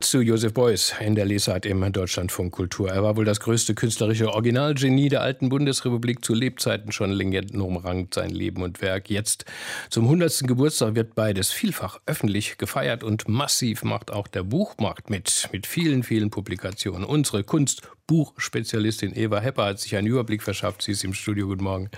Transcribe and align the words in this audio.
zu 0.00 0.20
Josef 0.20 0.52
Beuys 0.52 0.94
in 1.00 1.14
der 1.14 1.24
Lesart 1.24 1.64
im 1.64 1.90
Deutschlandfunk 1.90 2.52
Kultur. 2.52 2.90
Er 2.90 3.02
war 3.02 3.16
wohl 3.16 3.24
das 3.24 3.40
größte 3.40 3.74
künstlerische 3.74 4.30
Originalgenie 4.30 5.08
der 5.08 5.22
alten 5.22 5.48
Bundesrepublik 5.48 6.22
zu 6.22 6.34
Lebzeiten 6.34 6.92
schon 6.92 7.12
Legenden 7.12 7.62
umrankt 7.62 8.12
sein 8.12 8.28
Leben 8.28 8.62
und 8.62 8.82
Werk. 8.82 9.08
Jetzt 9.08 9.46
zum 9.88 10.04
100. 10.04 10.46
Geburtstag 10.46 10.96
wird 10.96 11.14
beides 11.14 11.50
vielfach 11.50 11.98
öffentlich 12.04 12.58
gefeiert 12.58 13.04
und 13.04 13.26
massiv 13.26 13.84
macht 13.84 14.12
auch 14.12 14.28
der 14.28 14.42
Buchmarkt 14.42 15.08
mit, 15.08 15.48
mit 15.50 15.66
vielen, 15.66 16.02
vielen 16.02 16.28
Publikationen. 16.28 17.04
Unsere 17.04 17.42
Kunst 17.42 17.88
Buchspezialistin 18.06 19.16
Eva 19.16 19.40
Hepper 19.40 19.64
hat 19.64 19.80
sich 19.80 19.96
einen 19.96 20.06
Überblick 20.06 20.40
verschafft. 20.40 20.82
Sie 20.82 20.92
ist 20.92 21.02
im 21.02 21.12
Studio. 21.12 21.48
Guten 21.48 21.64
Morgen. 21.64 21.90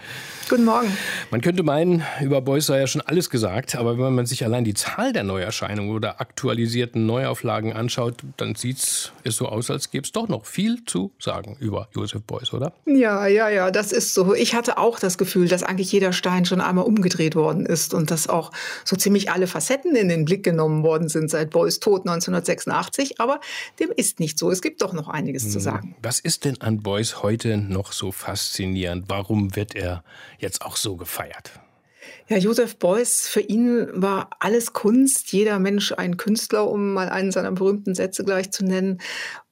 Guten 0.48 0.65
Morgen. 0.65 0.88
Man 1.30 1.42
könnte 1.42 1.62
meinen, 1.62 2.02
über 2.23 2.41
Beuys 2.41 2.65
sei 2.65 2.78
ja 2.78 2.87
schon 2.87 3.02
alles 3.02 3.28
gesagt, 3.28 3.77
aber 3.77 3.98
wenn 3.98 4.15
man 4.15 4.24
sich 4.24 4.42
allein 4.42 4.65
die 4.65 4.73
Zahl 4.73 5.12
der 5.12 5.23
Neuerscheinungen 5.23 5.95
oder 5.95 6.19
aktualisierten 6.19 7.05
Neuauflagen 7.05 7.74
anschaut, 7.74 7.88
dann 8.37 8.55
sieht 8.55 8.78
es 8.78 9.12
so 9.24 9.47
aus, 9.47 9.70
als 9.70 9.91
gäbe 9.91 10.05
es 10.05 10.12
doch 10.12 10.28
noch 10.28 10.47
viel 10.47 10.84
zu 10.84 11.12
sagen 11.19 11.56
über 11.60 11.88
Josef 11.95 12.23
Beuys, 12.23 12.52
oder? 12.52 12.73
Ja, 12.87 13.27
ja, 13.27 13.48
ja, 13.48 13.70
das 13.70 13.92
ist 13.92 14.14
so. 14.14 14.34
Ich 14.34 14.55
hatte 14.55 14.78
auch 14.78 14.98
das 14.98 15.19
Gefühl, 15.19 15.48
dass 15.48 15.62
eigentlich 15.62 15.92
jeder 15.92 16.12
Stein 16.12 16.45
schon 16.45 16.61
einmal 16.61 16.84
umgedreht 16.84 17.37
worden 17.37 17.66
ist 17.66 17.95
und 17.95 18.11
dass 18.11 18.28
auch 18.28 18.52
so 18.84 18.97
ziemlich 18.97 19.30
alle 19.30 19.47
Facetten 19.47 19.97
in 19.97 20.09
den 20.09 20.24
Blick 20.24 20.42
genommen 20.42 20.83
worden 20.83 21.09
sind 21.09 21.30
seit 21.30 21.51
Beuys 21.51 21.80
Tod 21.80 22.01
1986. 22.01 23.20
Aber 23.20 23.41
dem 23.78 23.91
ist 23.97 24.20
nicht 24.20 24.39
so. 24.39 24.50
Es 24.50 24.62
gibt 24.62 24.83
doch 24.83 24.92
noch 24.92 25.09
einiges 25.09 25.45
hm. 25.45 25.50
zu 25.50 25.61
sagen. 25.61 25.97
Was 26.02 26.20
ist 26.20 26.45
denn 26.45 26.61
an 26.61 26.83
Beuys 26.83 27.23
heute 27.23 27.56
noch 27.56 27.92
so 27.92 28.12
faszinierend? 28.12 29.06
Warum 29.09 29.56
wird 29.56 29.75
er 29.75 30.05
jetzt 30.39 30.62
auch 30.62 30.77
so 30.77 30.97
gefeiert? 30.97 31.52
Ja, 32.30 32.37
Josef 32.37 32.77
Beuys, 32.77 33.27
für 33.27 33.41
ihn 33.41 33.88
war 33.95 34.28
alles 34.38 34.74
Kunst, 34.74 35.32
jeder 35.32 35.59
Mensch 35.59 35.92
ein 35.92 36.19
Künstler, 36.19 36.69
um 36.69 36.92
mal 36.92 37.08
einen 37.08 37.33
seiner 37.33 37.53
berühmten 37.53 37.94
Sätze 37.94 38.22
gleich 38.22 38.50
zu 38.50 38.66
nennen. 38.66 39.00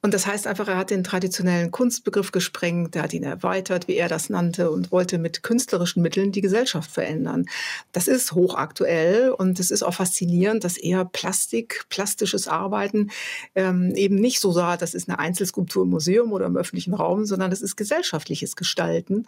Und 0.03 0.13
das 0.13 0.27
heißt 0.27 0.45
einfach, 0.45 0.67
er 0.67 0.77
hat 0.77 0.91
den 0.91 1.03
traditionellen 1.03 1.71
Kunstbegriff 1.71 2.31
gesprengt, 2.31 2.95
er 2.95 3.01
hat 3.01 3.13
ihn 3.13 3.23
erweitert, 3.23 3.87
wie 3.87 3.97
er 3.97 4.07
das 4.07 4.29
nannte, 4.29 4.69
und 4.69 4.91
wollte 4.91 5.17
mit 5.17 5.41
künstlerischen 5.41 6.03
Mitteln 6.03 6.31
die 6.31 6.41
Gesellschaft 6.41 6.91
verändern. 6.91 7.47
Das 7.93 8.07
ist 8.07 8.33
hochaktuell 8.33 9.31
und 9.31 9.59
es 9.59 9.71
ist 9.71 9.81
auch 9.81 9.95
faszinierend, 9.95 10.63
dass 10.63 10.77
er 10.77 11.03
Plastik, 11.03 11.85
plastisches 11.89 12.47
Arbeiten 12.47 13.09
ähm, 13.55 13.95
eben 13.95 14.15
nicht 14.15 14.39
so 14.39 14.51
sah, 14.51 14.77
das 14.77 14.93
ist 14.93 15.09
eine 15.09 15.17
Einzelskulptur 15.17 15.83
im 15.83 15.89
Museum 15.89 16.31
oder 16.31 16.45
im 16.45 16.55
öffentlichen 16.55 16.93
Raum, 16.93 17.25
sondern 17.25 17.49
das 17.49 17.63
ist 17.63 17.75
gesellschaftliches 17.75 18.55
Gestalten. 18.55 19.25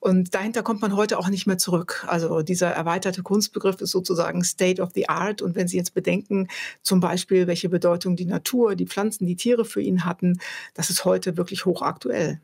Und 0.00 0.34
dahinter 0.34 0.64
kommt 0.64 0.82
man 0.82 0.96
heute 0.96 1.16
auch 1.18 1.28
nicht 1.28 1.46
mehr 1.46 1.58
zurück. 1.58 2.04
Also 2.08 2.42
dieser 2.42 2.66
erweiterte 2.88 3.22
Kunstbegriff 3.22 3.82
ist 3.82 3.90
sozusagen 3.90 4.42
State 4.42 4.80
of 4.80 4.90
the 4.94 5.10
Art. 5.10 5.42
Und 5.42 5.54
wenn 5.54 5.68
Sie 5.68 5.76
jetzt 5.76 5.92
bedenken, 5.92 6.48
zum 6.82 7.00
Beispiel, 7.00 7.46
welche 7.46 7.68
Bedeutung 7.68 8.16
die 8.16 8.24
Natur, 8.24 8.76
die 8.76 8.86
Pflanzen, 8.86 9.26
die 9.26 9.36
Tiere 9.36 9.66
für 9.66 9.82
ihn 9.82 10.06
hatten, 10.06 10.40
das 10.72 10.88
ist 10.88 11.04
heute 11.04 11.36
wirklich 11.36 11.66
hochaktuell. 11.66 12.40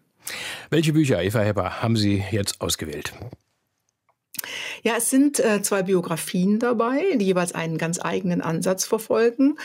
Welche 0.68 0.92
Bücher, 0.92 1.22
Eva 1.22 1.40
Hepper, 1.40 1.82
haben 1.82 1.96
Sie 1.96 2.22
jetzt 2.30 2.60
ausgewählt? 2.60 3.14
Ja, 4.84 4.96
es 4.98 5.08
sind 5.08 5.40
äh, 5.40 5.62
zwei 5.62 5.82
Biografien 5.82 6.58
dabei, 6.58 7.02
die 7.14 7.24
jeweils 7.24 7.54
einen 7.54 7.78
ganz 7.78 7.98
eigenen 7.98 8.42
Ansatz 8.42 8.84
verfolgen. 8.84 9.56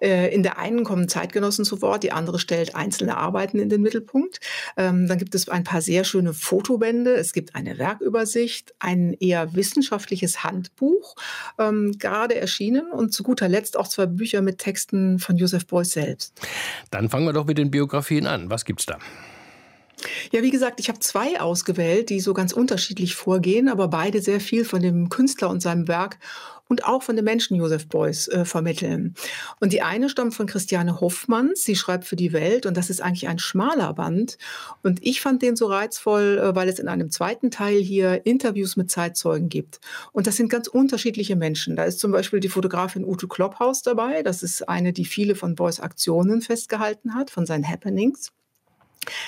Äh, 0.00 0.32
in 0.32 0.44
der 0.44 0.56
einen 0.58 0.84
kommen 0.84 1.08
Zeitgenossen 1.08 1.64
zu 1.64 1.82
Wort, 1.82 2.04
die 2.04 2.12
andere 2.12 2.38
stellt 2.38 2.76
einzelne 2.76 3.16
Arbeiten 3.16 3.58
in 3.58 3.70
den 3.70 3.82
Mittelpunkt. 3.82 4.38
Ähm, 4.76 5.08
dann 5.08 5.18
gibt 5.18 5.34
es 5.34 5.48
ein 5.48 5.64
paar 5.64 5.82
sehr 5.82 6.04
schöne 6.04 6.32
Fotobände, 6.32 7.14
es 7.14 7.32
gibt 7.32 7.56
eine 7.56 7.76
Werkübersicht, 7.76 8.72
ein 8.78 9.14
eher 9.14 9.52
wissenschaftliches 9.56 10.44
Handbuch, 10.44 11.16
ähm, 11.58 11.98
gerade 11.98 12.36
erschienen 12.36 12.92
und 12.92 13.12
zu 13.12 13.24
guter 13.24 13.48
Letzt 13.48 13.76
auch 13.76 13.88
zwei 13.88 14.06
Bücher 14.06 14.42
mit 14.42 14.58
Texten 14.58 15.18
von 15.18 15.36
Joseph 15.36 15.66
Beuys 15.66 15.90
selbst. 15.90 16.40
Dann 16.92 17.08
fangen 17.08 17.26
wir 17.26 17.32
doch 17.32 17.46
mit 17.46 17.58
den 17.58 17.72
Biografien 17.72 18.28
an. 18.28 18.48
Was 18.48 18.64
gibt's 18.64 18.86
da? 18.86 18.98
Ja, 20.32 20.42
wie 20.42 20.50
gesagt, 20.50 20.80
ich 20.80 20.88
habe 20.88 21.00
zwei 21.00 21.40
ausgewählt, 21.40 22.10
die 22.10 22.20
so 22.20 22.34
ganz 22.34 22.52
unterschiedlich 22.52 23.14
vorgehen, 23.14 23.68
aber 23.68 23.88
beide 23.88 24.20
sehr 24.20 24.40
viel 24.40 24.64
von 24.64 24.82
dem 24.82 25.08
Künstler 25.08 25.50
und 25.50 25.60
seinem 25.60 25.88
Werk 25.88 26.18
und 26.68 26.84
auch 26.84 27.02
von 27.02 27.16
dem 27.16 27.24
Menschen 27.24 27.56
Josef 27.56 27.88
Beuys 27.88 28.28
äh, 28.28 28.44
vermitteln. 28.44 29.14
Und 29.60 29.72
die 29.72 29.82
eine 29.82 30.08
stammt 30.08 30.34
von 30.34 30.46
Christiane 30.46 31.00
Hoffmanns, 31.00 31.64
sie 31.64 31.76
schreibt 31.76 32.04
für 32.04 32.16
die 32.16 32.32
Welt 32.32 32.66
und 32.66 32.76
das 32.76 32.90
ist 32.90 33.00
eigentlich 33.00 33.28
ein 33.28 33.38
schmaler 33.38 33.94
Band. 33.94 34.38
Und 34.82 35.04
ich 35.04 35.20
fand 35.20 35.42
den 35.42 35.56
so 35.56 35.66
reizvoll, 35.66 36.38
äh, 36.38 36.54
weil 36.54 36.68
es 36.68 36.78
in 36.78 36.88
einem 36.88 37.10
zweiten 37.10 37.50
Teil 37.50 37.78
hier 37.78 38.26
Interviews 38.26 38.76
mit 38.76 38.90
Zeitzeugen 38.90 39.48
gibt. 39.48 39.80
Und 40.12 40.26
das 40.26 40.36
sind 40.36 40.50
ganz 40.50 40.68
unterschiedliche 40.68 41.36
Menschen. 41.36 41.74
Da 41.74 41.84
ist 41.84 42.00
zum 42.00 42.12
Beispiel 42.12 42.40
die 42.40 42.48
Fotografin 42.48 43.04
Ute 43.04 43.28
Klopphaus 43.28 43.82
dabei. 43.82 44.22
Das 44.22 44.42
ist 44.42 44.68
eine, 44.68 44.92
die 44.92 45.06
viele 45.06 45.34
von 45.34 45.54
Beuys 45.54 45.80
Aktionen 45.80 46.42
festgehalten 46.42 47.14
hat, 47.14 47.30
von 47.30 47.46
seinen 47.46 47.66
Happenings. 47.66 48.32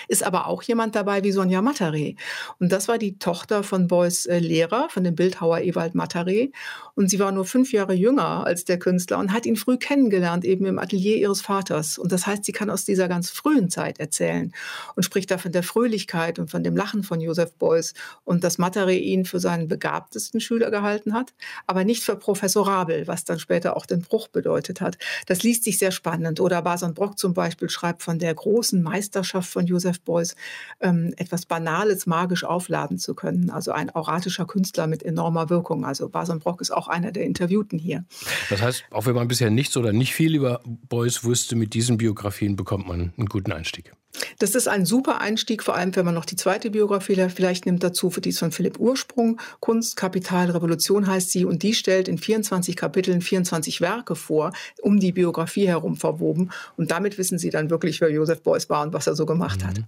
Ist 0.09 0.23
aber 0.23 0.47
auch 0.47 0.63
jemand 0.63 0.95
dabei 0.95 1.23
wie 1.25 1.33
Sonja 1.33 1.61
Mataré. 1.61 2.17
Und 2.59 2.73
das 2.73 2.89
war 2.89 2.99
die 2.99 3.19
Tochter 3.19 3.63
von 3.63 3.87
Beuys 3.87 4.27
äh, 4.27 4.39
Lehrer, 4.39 4.89
von 4.91 5.05
dem 5.05 5.15
Bildhauer 5.15 5.61
Ewald 5.61 5.95
Mataré. 5.95 6.53
Und 6.95 7.09
sie 7.09 7.19
war 7.19 7.33
nur 7.33 7.45
fünf 7.45 7.73
Jahre 7.73 7.95
jünger 7.95 8.47
als 8.47 8.65
der 8.65 8.79
Künstler 8.79 9.19
und 9.19 9.33
hat 9.33 9.47
ihn 9.47 9.57
früh 9.57 9.79
kennengelernt, 9.79 10.45
eben 10.45 10.67
im 10.67 10.79
Atelier 10.79 11.17
ihres 11.17 11.41
Vaters. 11.41 11.99
Und 11.99 12.13
das 12.13 12.27
heißt, 12.27 12.45
sie 12.45 12.53
kann 12.53 12.71
aus 12.71 12.85
dieser 12.85 13.09
ganz 13.09 13.31
frühen 13.31 13.71
Zeit 13.71 14.01
erzählen 14.01 14.53
und 14.97 15.03
spricht 15.03 15.31
da 15.31 15.39
von 15.39 15.53
der 15.53 15.63
Fröhlichkeit 15.63 16.39
und 16.39 16.51
von 16.51 16.63
dem 16.63 16.77
Lachen 16.77 17.03
von 17.03 17.21
Josef 17.21 17.55
Beuys 17.55 17.95
und 18.25 18.45
dass 18.45 18.59
Mataré 18.59 18.99
ihn 18.99 19.25
für 19.25 19.41
seinen 19.41 19.69
begabtesten 19.69 20.41
Schüler 20.41 20.71
gehalten 20.71 21.15
hat, 21.15 21.33
aber 21.67 21.85
nicht 21.85 22.03
für 22.03 22.17
professorabel, 22.17 23.07
was 23.07 23.25
dann 23.25 23.39
später 23.39 23.77
auch 23.77 23.87
den 23.87 24.03
Bruch 24.03 24.29
bedeutet 24.29 24.81
hat. 24.81 24.99
Das 25.27 25.43
liest 25.43 25.65
sich 25.65 25.79
sehr 25.79 25.91
spannend. 25.91 26.41
Oder 26.41 26.63
Bason 26.63 26.95
Brock 26.95 27.19
zum 27.19 27.35
Beispiel 27.35 27.71
schreibt 27.71 28.03
von 28.03 28.19
der 28.19 28.35
großen 28.35 28.83
Meisterschaft 28.83 29.51
von 29.51 29.60
Josef 29.67 30.01
Beuys, 30.01 30.35
ähm, 30.81 31.13
etwas 31.17 31.47
Banales 31.47 32.07
magisch 32.07 32.45
aufladen 32.45 32.99
zu 32.99 33.15
können. 33.15 33.51
Also 33.51 33.73
ein 33.73 33.91
auratischer 33.91 34.47
Künstler 34.47 34.87
mit 34.87 35.03
enormer 35.03 35.51
Wirkung. 35.51 35.85
Also 35.85 36.09
Bason 36.09 36.39
Brock 36.39 36.61
ist 36.61 36.71
auch 36.71 36.89
einer 36.89 37.13
der 37.13 37.25
Interviewten 37.25 37.79
hier. 37.79 38.05
Das 38.49 38.63
heißt, 38.63 38.85
auch 38.91 39.07
wenn 39.07 39.15
man 39.15 39.29
bisher 39.29 39.51
nichts 39.51 39.77
oder 39.77 39.93
nicht 39.93 40.15
viel 40.15 40.35
über 40.35 40.61
Beuys 40.65 41.25
wusste, 41.25 41.57
mit 41.57 41.75
diesen 41.75 41.99
Biografien 41.99 42.57
bekommt 42.57 42.87
man 42.87 43.13
einen 43.17 43.27
guten 43.27 43.53
Einstieg. 43.53 43.93
Das 44.39 44.55
ist 44.55 44.69
ein 44.69 44.85
super 44.87 45.21
Einstieg, 45.21 45.63
vor 45.63 45.77
allem 45.77 45.95
wenn 45.95 46.05
man 46.05 46.15
noch 46.15 46.25
die 46.25 46.37
zweite 46.37 46.71
Biografie 46.71 47.17
vielleicht 47.29 47.67
nimmt 47.67 47.83
dazu, 47.83 48.11
für 48.11 48.21
die 48.21 48.31
ist 48.31 48.39
von 48.39 48.53
Philipp 48.53 48.79
Ursprung. 48.79 49.41
Kunst, 49.61 49.97
Kapital, 49.97 50.51
Revolution 50.51 51.07
heißt 51.07 51.31
sie 51.31 51.45
und 51.45 51.63
die 51.63 51.75
stellt 51.75 52.09
in 52.09 52.19
24 52.19 52.77
Kapiteln 52.77 53.21
24 53.21 53.81
Werke 53.81 54.17
vor, 54.17 54.53
um 54.83 54.99
die 54.99 55.13
Biografie 55.13 55.69
herum 55.69 55.97
verwoben. 55.97 56.51
Und 56.77 56.91
damit 56.91 57.19
wissen 57.19 57.39
Sie 57.39 57.51
dann 57.51 57.71
wirklich, 57.71 58.01
wer 58.01 58.11
Josef 58.11 58.43
Beuys 58.43 58.69
war 58.69 58.83
und 58.83 58.93
was 58.93 59.07
er 59.07 59.15
so 59.15 59.27
gemacht 59.27 59.65
hat. 59.65 59.79
Mhm. 59.79 59.85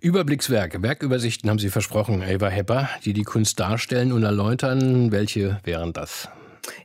Überblickswerke, 0.00 0.82
Werkübersichten 0.82 1.48
haben 1.48 1.58
Sie 1.58 1.70
versprochen, 1.70 2.22
Eva 2.22 2.48
Hepper, 2.48 2.88
die 3.04 3.12
die 3.12 3.22
Kunst 3.22 3.60
darstellen 3.60 4.12
und 4.12 4.24
erläutern. 4.24 5.12
Welche 5.12 5.60
wären 5.64 5.92
das? 5.92 6.28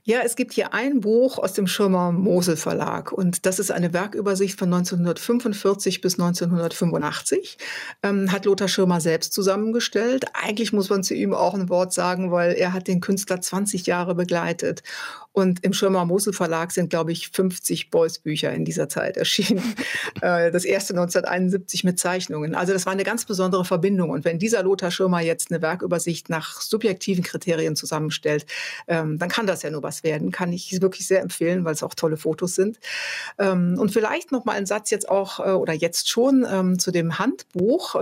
Ja, 0.04 0.22
es 0.24 0.36
gibt 0.36 0.54
hier 0.54 0.74
ein 0.74 1.02
Buch 1.02 1.38
aus 1.38 1.54
dem 1.54 1.68
Schirmer 1.68 2.12
Mosel 2.12 2.58
Verlag 2.58 3.12
und 3.12 3.46
das 3.46 3.60
ist 3.60 3.72
eine 3.72 3.94
Werkübersicht 3.94 4.58
von 4.58 4.74
1945 4.74 6.02
bis 6.02 6.14
1985. 6.20 7.58
Ähm, 8.02 8.32
hat 8.32 8.46
Lothar 8.46 8.68
Schirmer 8.68 9.02
selbst 9.02 9.34
zusammengestellt. 9.34 10.26
Eigentlich 10.34 10.74
muss 10.74 10.90
man 10.90 11.04
zu 11.04 11.14
ihm 11.14 11.34
auch 11.34 11.54
ein 11.54 11.70
Wort 11.70 11.94
sagen, 11.94 12.32
weil 12.32 12.54
er 12.54 12.74
hat 12.74 12.88
den 12.88 13.02
Künstler 13.02 13.40
20 13.40 13.86
Jahre 13.86 14.16
begleitet. 14.16 14.82
Und 15.38 15.64
im 15.64 15.72
Schirmer 15.72 16.03
Mosel 16.03 16.34
Verlag 16.34 16.72
sind, 16.72 16.90
glaube 16.90 17.12
ich, 17.12 17.30
50 17.30 17.92
Beuys 17.92 18.18
Bücher 18.18 18.52
in 18.53 18.66
dieser 18.66 18.90
Zeit 18.90 19.18
erschienen. 19.18 19.75
Äh, 20.22 20.52
das 20.52 20.66
erste 20.66 20.94
1971 20.94 21.84
mit 21.84 22.00
Zeichnungen. 22.00 22.56
Also 22.56 22.74
das 22.74 22.88
war 22.88 22.94
eine 22.94 23.03
ganz 23.03 23.25
besondere 23.25 23.66
Verbindung. 23.66 24.09
Und 24.09 24.25
wenn 24.25 24.40
dieser 24.40 24.64
Lothar 24.64 24.90
Schirmer 24.90 25.22
jetzt 25.22 25.52
eine 25.52 25.62
Werkübersicht 25.62 26.30
nach 26.30 26.59
subjektiven 26.62 27.24
Kriterien 27.24 27.75
zusammenstellt, 27.75 28.48
ähm, 28.88 29.20
dann 29.20 29.30
kann 29.30 29.46
das 29.46 29.62
ja 29.62 29.70
nur 29.70 29.84
was 29.84 30.04
werden. 30.04 30.31
Kann 30.31 30.54
ich 30.54 30.81
wirklich 30.81 31.06
sehr 31.06 31.22
empfehlen, 31.22 31.66
weil 31.66 31.74
es 31.74 31.84
auch 31.84 31.94
tolle 31.94 32.18
Fotos 32.18 32.56
sind. 32.56 32.80
Ähm, 33.38 33.78
und 33.78 33.92
vielleicht 33.92 34.31
noch 34.31 34.45
mal 34.45 34.54
ein 34.54 34.66
Satz 34.66 34.89
jetzt 34.89 35.07
auch 35.07 35.39
äh, 35.39 35.51
oder 35.51 35.74
jetzt 35.74 36.10
schon 36.10 36.48
ähm, 36.50 36.80
zu 36.80 36.89
dem 36.89 37.19
Handbuch. 37.19 37.95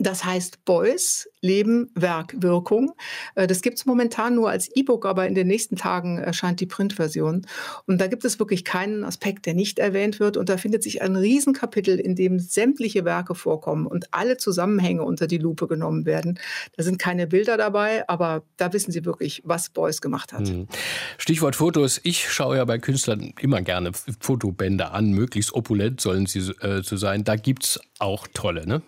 Das 0.00 0.24
heißt 0.24 0.64
Beuys, 0.64 1.28
Leben, 1.42 1.90
Werk, 1.94 2.34
Wirkung. 2.38 2.92
Äh, 3.34 3.46
das 3.46 3.60
gibt 3.60 3.76
es 3.76 3.84
momentan 3.84 4.34
nur 4.34 4.48
als 4.48 4.74
E-Book, 4.74 5.04
aber 5.04 5.28
in 5.28 5.34
den 5.34 5.46
nächsten 5.46 5.76
Tagen 5.76 6.16
erscheint 6.16 6.60
die 6.60 6.66
Printversion. 6.66 7.46
Und 7.86 8.00
da 8.00 8.06
gibt 8.06 8.24
es 8.24 8.38
wirklich 8.38 8.64
keinen 8.64 9.04
Aspekt, 9.04 9.44
der 9.44 9.52
nicht 9.52 9.78
erwähnt 9.78 10.18
wird. 10.18 10.38
Und 10.38 10.48
da 10.48 10.56
findet 10.56 10.82
sich 10.82 11.02
ein 11.02 11.16
Riesenkapitel, 11.16 12.00
in 12.00 12.16
dem 12.16 12.38
sämtliche 12.38 13.04
Werke 13.04 13.34
vorkommen 13.34 13.86
und 13.86 14.06
alle 14.12 14.38
Zusammenhänge 14.38 15.04
unter 15.04 15.26
die 15.26 15.36
Lupe 15.36 15.68
genommen 15.68 16.06
werden. 16.06 16.38
Da 16.78 16.82
sind 16.82 16.98
keine 16.98 17.26
Bilder 17.26 17.58
dabei, 17.58 18.08
aber 18.08 18.42
da 18.56 18.72
wissen 18.72 18.92
Sie 18.92 19.04
wirklich, 19.04 19.42
was 19.44 19.68
Beuys 19.68 20.00
gemacht 20.00 20.32
hat. 20.32 20.48
Hm. 20.48 20.66
Stichwort 21.18 21.56
Fotos. 21.56 22.00
Ich 22.04 22.30
schaue 22.30 22.56
ja 22.56 22.64
bei 22.64 22.78
Künstlern 22.78 23.34
immer 23.38 23.60
gerne 23.60 23.92
Fotobände 24.20 24.92
an. 24.92 25.10
Möglichst 25.10 25.52
opulent 25.52 26.00
sollen 26.00 26.24
sie 26.24 26.38
äh, 26.62 26.82
zu 26.82 26.96
sein. 26.96 27.22
Da 27.24 27.36
gibt 27.36 27.64
es 27.64 27.80
auch 27.98 28.26
tolle, 28.32 28.66
ne? 28.66 28.80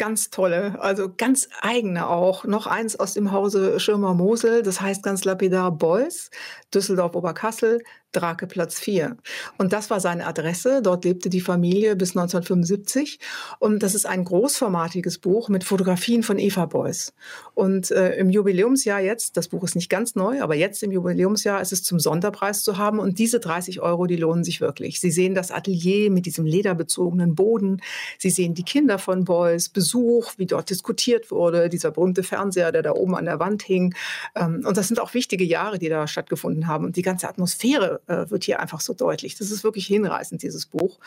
Ganz 0.00 0.30
tolle, 0.30 0.80
also 0.80 1.12
ganz 1.14 1.50
eigene 1.60 2.08
auch. 2.08 2.44
Noch 2.44 2.66
eins 2.66 2.98
aus 2.98 3.12
dem 3.12 3.32
Hause 3.32 3.78
Schirmer-Mosel, 3.78 4.62
das 4.62 4.80
heißt 4.80 5.02
ganz 5.02 5.24
lapidar 5.26 5.70
Beuys, 5.70 6.30
Düsseldorf-Oberkassel, 6.72 7.82
Drake 8.12 8.46
Platz 8.46 8.78
4. 8.78 9.16
Und 9.58 9.72
das 9.72 9.90
war 9.90 10.00
seine 10.00 10.26
Adresse. 10.26 10.82
Dort 10.82 11.04
lebte 11.04 11.30
die 11.30 11.40
Familie 11.40 11.96
bis 11.96 12.10
1975. 12.10 13.20
Und 13.58 13.82
das 13.82 13.94
ist 13.94 14.06
ein 14.06 14.24
großformatiges 14.24 15.18
Buch 15.18 15.48
mit 15.48 15.64
Fotografien 15.64 16.22
von 16.22 16.38
Eva 16.38 16.66
Beuys. 16.66 17.12
Und 17.54 17.90
äh, 17.90 18.14
im 18.16 18.30
Jubiläumsjahr 18.30 19.00
jetzt, 19.00 19.36
das 19.36 19.48
Buch 19.48 19.64
ist 19.64 19.76
nicht 19.76 19.88
ganz 19.88 20.14
neu, 20.14 20.42
aber 20.42 20.54
jetzt 20.54 20.82
im 20.82 20.90
Jubiläumsjahr 20.90 21.60
ist 21.60 21.72
es 21.72 21.82
zum 21.82 22.00
Sonderpreis 22.00 22.62
zu 22.62 22.78
haben. 22.78 22.98
Und 22.98 23.18
diese 23.18 23.38
30 23.38 23.80
Euro, 23.80 24.06
die 24.06 24.16
lohnen 24.16 24.44
sich 24.44 24.60
wirklich. 24.60 25.00
Sie 25.00 25.10
sehen 25.10 25.34
das 25.34 25.50
Atelier 25.50 26.10
mit 26.10 26.26
diesem 26.26 26.46
lederbezogenen 26.46 27.34
Boden. 27.34 27.80
Sie 28.18 28.30
sehen 28.30 28.54
die 28.54 28.64
Kinder 28.64 28.98
von 28.98 29.24
Beuys, 29.24 29.68
Besuch, 29.68 30.32
wie 30.36 30.46
dort 30.46 30.70
diskutiert 30.70 31.30
wurde, 31.30 31.68
dieser 31.68 31.90
berühmte 31.90 32.22
Fernseher, 32.22 32.72
der 32.72 32.82
da 32.82 32.92
oben 32.92 33.14
an 33.14 33.24
der 33.24 33.38
Wand 33.38 33.62
hing. 33.62 33.94
Ähm, 34.34 34.64
und 34.66 34.76
das 34.76 34.88
sind 34.88 35.00
auch 35.00 35.14
wichtige 35.14 35.44
Jahre, 35.44 35.78
die 35.78 35.88
da 35.88 36.06
stattgefunden 36.06 36.66
haben. 36.66 36.84
Und 36.84 36.96
die 36.96 37.02
ganze 37.02 37.28
Atmosphäre 37.28 37.99
äh, 38.06 38.30
wird 38.30 38.44
hier 38.44 38.60
einfach 38.60 38.80
so 38.80 38.94
deutlich. 38.94 39.36
Das 39.36 39.50
ist 39.50 39.64
wirklich 39.64 39.86
hinreißend, 39.86 40.42
dieses 40.42 40.66
Buch. 40.66 40.98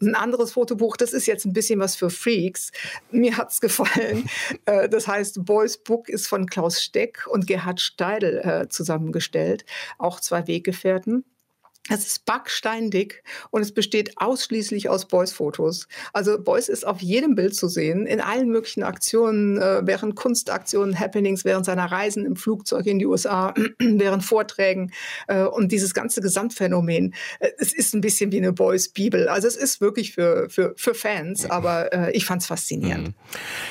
Und 0.00 0.08
ein 0.08 0.14
anderes 0.14 0.52
Fotobuch, 0.52 0.96
das 0.96 1.12
ist 1.12 1.26
jetzt 1.26 1.44
ein 1.44 1.52
bisschen 1.52 1.80
was 1.80 1.96
für 1.96 2.10
Freaks. 2.10 2.72
Mir 3.10 3.36
hat 3.36 3.50
es 3.52 3.60
gefallen. 3.60 4.28
äh, 4.66 4.88
das 4.88 5.06
heißt, 5.06 5.44
Boys 5.44 5.78
Book 5.78 6.08
ist 6.08 6.26
von 6.26 6.46
Klaus 6.46 6.82
Steck 6.82 7.26
und 7.28 7.46
Gerhard 7.46 7.80
Steidl 7.80 8.38
äh, 8.38 8.68
zusammengestellt. 8.68 9.64
Auch 9.98 10.20
zwei 10.20 10.46
Weggefährten. 10.46 11.24
Es 11.90 12.06
ist 12.06 12.24
backsteindick 12.24 13.22
und 13.50 13.60
es 13.60 13.72
besteht 13.72 14.12
ausschließlich 14.16 14.88
aus 14.88 15.06
Beuys-Fotos. 15.06 15.86
Also 16.14 16.42
Beuys 16.42 16.70
ist 16.70 16.86
auf 16.86 17.02
jedem 17.02 17.34
Bild 17.34 17.54
zu 17.54 17.68
sehen, 17.68 18.06
in 18.06 18.22
allen 18.22 18.48
möglichen 18.48 18.82
Aktionen, 18.82 19.58
äh, 19.58 19.82
während 19.84 20.16
Kunstaktionen, 20.16 20.98
Happenings, 20.98 21.44
während 21.44 21.66
seiner 21.66 21.84
Reisen 21.84 22.24
im 22.24 22.36
Flugzeug 22.36 22.86
in 22.86 22.98
die 22.98 23.04
USA, 23.04 23.52
während 23.78 24.24
Vorträgen 24.24 24.92
äh, 25.28 25.42
und 25.42 25.72
dieses 25.72 25.92
ganze 25.92 26.22
Gesamtphänomen. 26.22 27.14
Äh, 27.38 27.50
es 27.58 27.74
ist 27.74 27.94
ein 27.94 28.00
bisschen 28.00 28.32
wie 28.32 28.38
eine 28.38 28.54
Beuys-Bibel. 28.54 29.28
Also 29.28 29.46
es 29.46 29.56
ist 29.56 29.82
wirklich 29.82 30.14
für, 30.14 30.48
für, 30.48 30.72
für 30.78 30.94
Fans, 30.94 31.48
aber 31.50 32.14
ich 32.14 32.24
fand 32.24 32.42
es 32.42 32.48
faszinierend. 32.48 33.08
Mhm. 33.08 33.14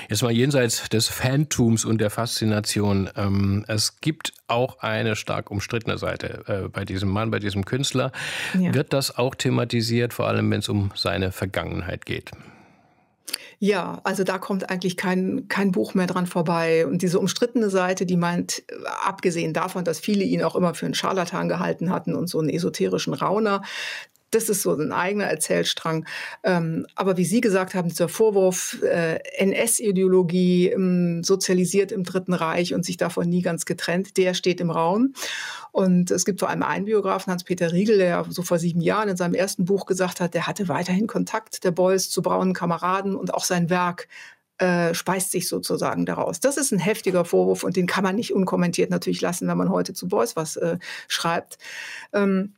Jetzt 0.10 0.22
mal 0.22 0.32
jenseits 0.32 0.88
des 0.90 1.08
Fantums 1.08 1.84
und 1.86 2.00
der 2.00 2.10
Faszination. 2.10 3.10
Ähm, 3.16 3.66
es 3.68 4.00
gibt 4.02 4.34
auch 4.48 4.80
eine 4.80 5.16
stark 5.16 5.50
umstrittene 5.50 5.98
Seite 5.98 6.70
bei 6.72 6.86
diesem 6.86 7.10
Mann, 7.10 7.32
bei 7.32 7.40
diesem 7.40 7.66
Künstler. 7.66 8.03
Künstler. 8.12 8.12
Ja. 8.60 8.74
Wird 8.74 8.94
das 8.94 9.18
auch 9.18 9.36
thematisiert, 9.36 10.14
vor 10.14 10.28
allem 10.28 10.50
wenn 10.52 10.60
es 10.60 10.70
um 10.70 10.92
seine 10.96 11.32
Vergangenheit 11.32 12.06
geht? 12.06 12.32
Ja, 13.60 14.02
also 14.04 14.26
da 14.26 14.40
kommt 14.40 14.70
eigentlich 14.70 14.98
kein, 14.98 15.48
kein 15.48 15.72
Buch 15.72 15.94
mehr 15.94 16.08
dran 16.08 16.28
vorbei. 16.28 16.86
Und 16.86 17.02
diese 17.02 17.18
umstrittene 17.18 17.70
Seite, 17.70 18.06
die 18.06 18.18
meint, 18.18 18.64
abgesehen 19.06 19.54
davon, 19.54 19.86
dass 19.86 20.02
viele 20.02 20.26
ihn 20.26 20.44
auch 20.44 20.58
immer 20.58 20.74
für 20.74 20.86
einen 20.86 20.96
Scharlatan 20.96 21.48
gehalten 21.48 21.90
hatten 21.90 22.14
und 22.14 22.28
so 22.28 22.40
einen 22.40 22.50
esoterischen 22.50 23.14
Rauner, 23.14 23.62
das 24.34 24.50
ist 24.50 24.62
so 24.62 24.74
ein 24.74 24.92
eigener 24.92 25.26
Erzählstrang. 25.26 26.06
Ähm, 26.44 26.86
aber 26.96 27.18
wie 27.18 27.26
Sie 27.26 27.42
gesagt 27.42 27.76
haben, 27.76 27.90
dieser 27.90 28.10
Vorwurf 28.10 28.82
äh, 28.84 29.20
NS-Ideologie, 29.38 30.70
ähm, 30.70 31.24
sozialisiert 31.24 31.92
im 31.92 32.04
Dritten 32.04 32.34
Reich 32.34 32.74
und 32.74 32.86
sich 32.86 32.98
davon 32.98 33.30
nie 33.30 33.42
ganz 33.42 33.66
getrennt, 33.66 34.18
der 34.18 34.34
steht 34.34 34.62
im 34.62 34.72
Raum. 34.72 35.14
Und 35.72 36.12
es 36.12 36.26
gibt 36.26 36.40
vor 36.40 36.50
allem 36.50 36.64
einen 36.64 36.86
Biografen, 36.86 37.32
Hans-Peter 37.32 37.72
Riegel, 37.72 37.98
der 37.98 38.26
so 38.30 38.44
vor 38.44 38.60
sieben 38.60 38.82
Jahren 38.82 39.10
in 39.10 39.18
seinem 39.18 39.34
ersten 39.34 39.66
Buch 39.66 39.86
gesagt 39.86 40.22
hat, 40.22 40.34
der 40.34 40.48
hatte 40.48 40.68
weiterhin 40.68 41.08
Kontakt 41.08 41.64
der 41.64 41.72
Beuys 41.72 42.10
zu 42.10 42.22
braunen 42.22 42.54
Kameraden 42.54 43.16
und 43.16 43.34
auch 43.34 43.44
sein 43.44 43.70
Werk 43.70 44.08
äh, 44.60 44.94
speist 44.94 45.32
sich 45.32 45.48
sozusagen 45.48 46.06
daraus. 46.06 46.40
Das 46.40 46.58
ist 46.58 46.72
ein 46.72 46.80
heftiger 46.80 47.26
Vorwurf 47.26 47.64
und 47.64 47.76
den 47.76 47.88
kann 47.88 48.04
man 48.04 48.16
nicht 48.16 48.34
unkommentiert 48.34 48.92
natürlich 48.92 49.20
lassen, 49.20 49.48
wenn 49.48 49.58
man 49.58 49.70
heute 49.70 49.94
zu 49.94 50.08
Beuys 50.08 50.36
was 50.36 50.58
äh, 50.58 50.78
schreibt. 51.08 51.58
Ähm, 52.14 52.54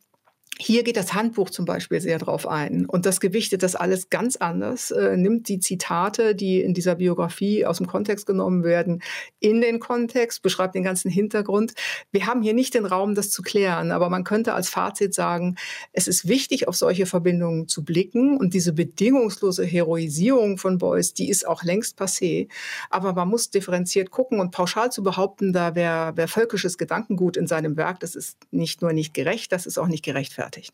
hier 0.58 0.84
geht 0.84 0.96
das 0.96 1.14
Handbuch 1.14 1.50
zum 1.50 1.66
Beispiel 1.66 2.00
sehr 2.00 2.18
drauf 2.18 2.48
ein 2.48 2.86
und 2.86 3.06
das 3.06 3.20
gewichtet 3.20 3.62
das 3.62 3.76
alles 3.76 4.10
ganz 4.10 4.38
anders, 4.38 4.90
äh, 4.92 5.18
nimmt 5.18 5.50
die 5.50 5.60
Zitate, 5.60 6.34
die 6.34 6.62
in 6.62 6.74
dieser 6.74 6.96
Biografie 6.96 7.66
aus 7.66 7.78
dem 7.78 7.88
Kontext 7.88 8.26
genommen 8.26 8.64
werden, 8.64 9.02
in 9.40 9.60
den 9.60 9.80
Kontext, 9.80 10.42
beschreibt 10.42 10.74
den 10.76 10.84
ganzen 10.84 11.12
Hintergrund. 11.12 11.74
Wir 12.12 12.26
haben 12.26 12.42
hier 12.42 12.54
nicht 12.54 12.74
den 12.74 12.86
Raum, 12.86 13.16
das 13.16 13.32
zu 13.32 13.42
klären, 13.42 13.92
aber 13.92 14.10
man 14.10 14.24
könnte 14.24 14.54
als 14.54 14.70
Fazit 14.70 15.14
sagen, 15.14 15.58
es 15.92 16.08
ist 16.08 16.28
wichtig, 16.28 16.70
auf 16.70 16.76
solche 16.78 17.06
Verbindungen 17.06 17.68
zu 17.68 17.84
blicken 17.84 18.38
und 18.38 18.54
diese 18.54 18.72
bedingungslose 18.72 19.66
Heroisierung 19.66 20.58
von 20.58 20.78
Beuys, 20.78 21.14
die 21.14 21.30
ist 21.30 21.46
auch 21.46 21.64
längst 21.64 22.00
passé, 22.00 22.48
aber 22.90 23.12
man 23.12 23.28
muss 23.28 23.50
differenziert 23.50 24.10
gucken 24.10 24.40
und 24.40 24.52
pauschal 24.52 24.90
zu 24.90 25.04
behaupten, 25.04 25.52
da 25.52 25.76
wäre 25.76 26.16
wär 26.16 26.30
völkisches 26.30 26.78
Gedankengut 26.78 27.36
in 27.36 27.46
seinem 27.46 27.76
Werk, 27.76 28.00
das 28.00 28.16
ist 28.16 28.38
nicht 28.52 28.82
nur 28.82 28.94
nicht 28.94 29.14
gerecht, 29.14 29.52
das 29.52 29.66
ist 29.66 29.78
auch 29.78 29.88
nicht 29.88 30.06
gerechtfertigt 30.06 30.45
gerechtfertigt. 30.46 30.74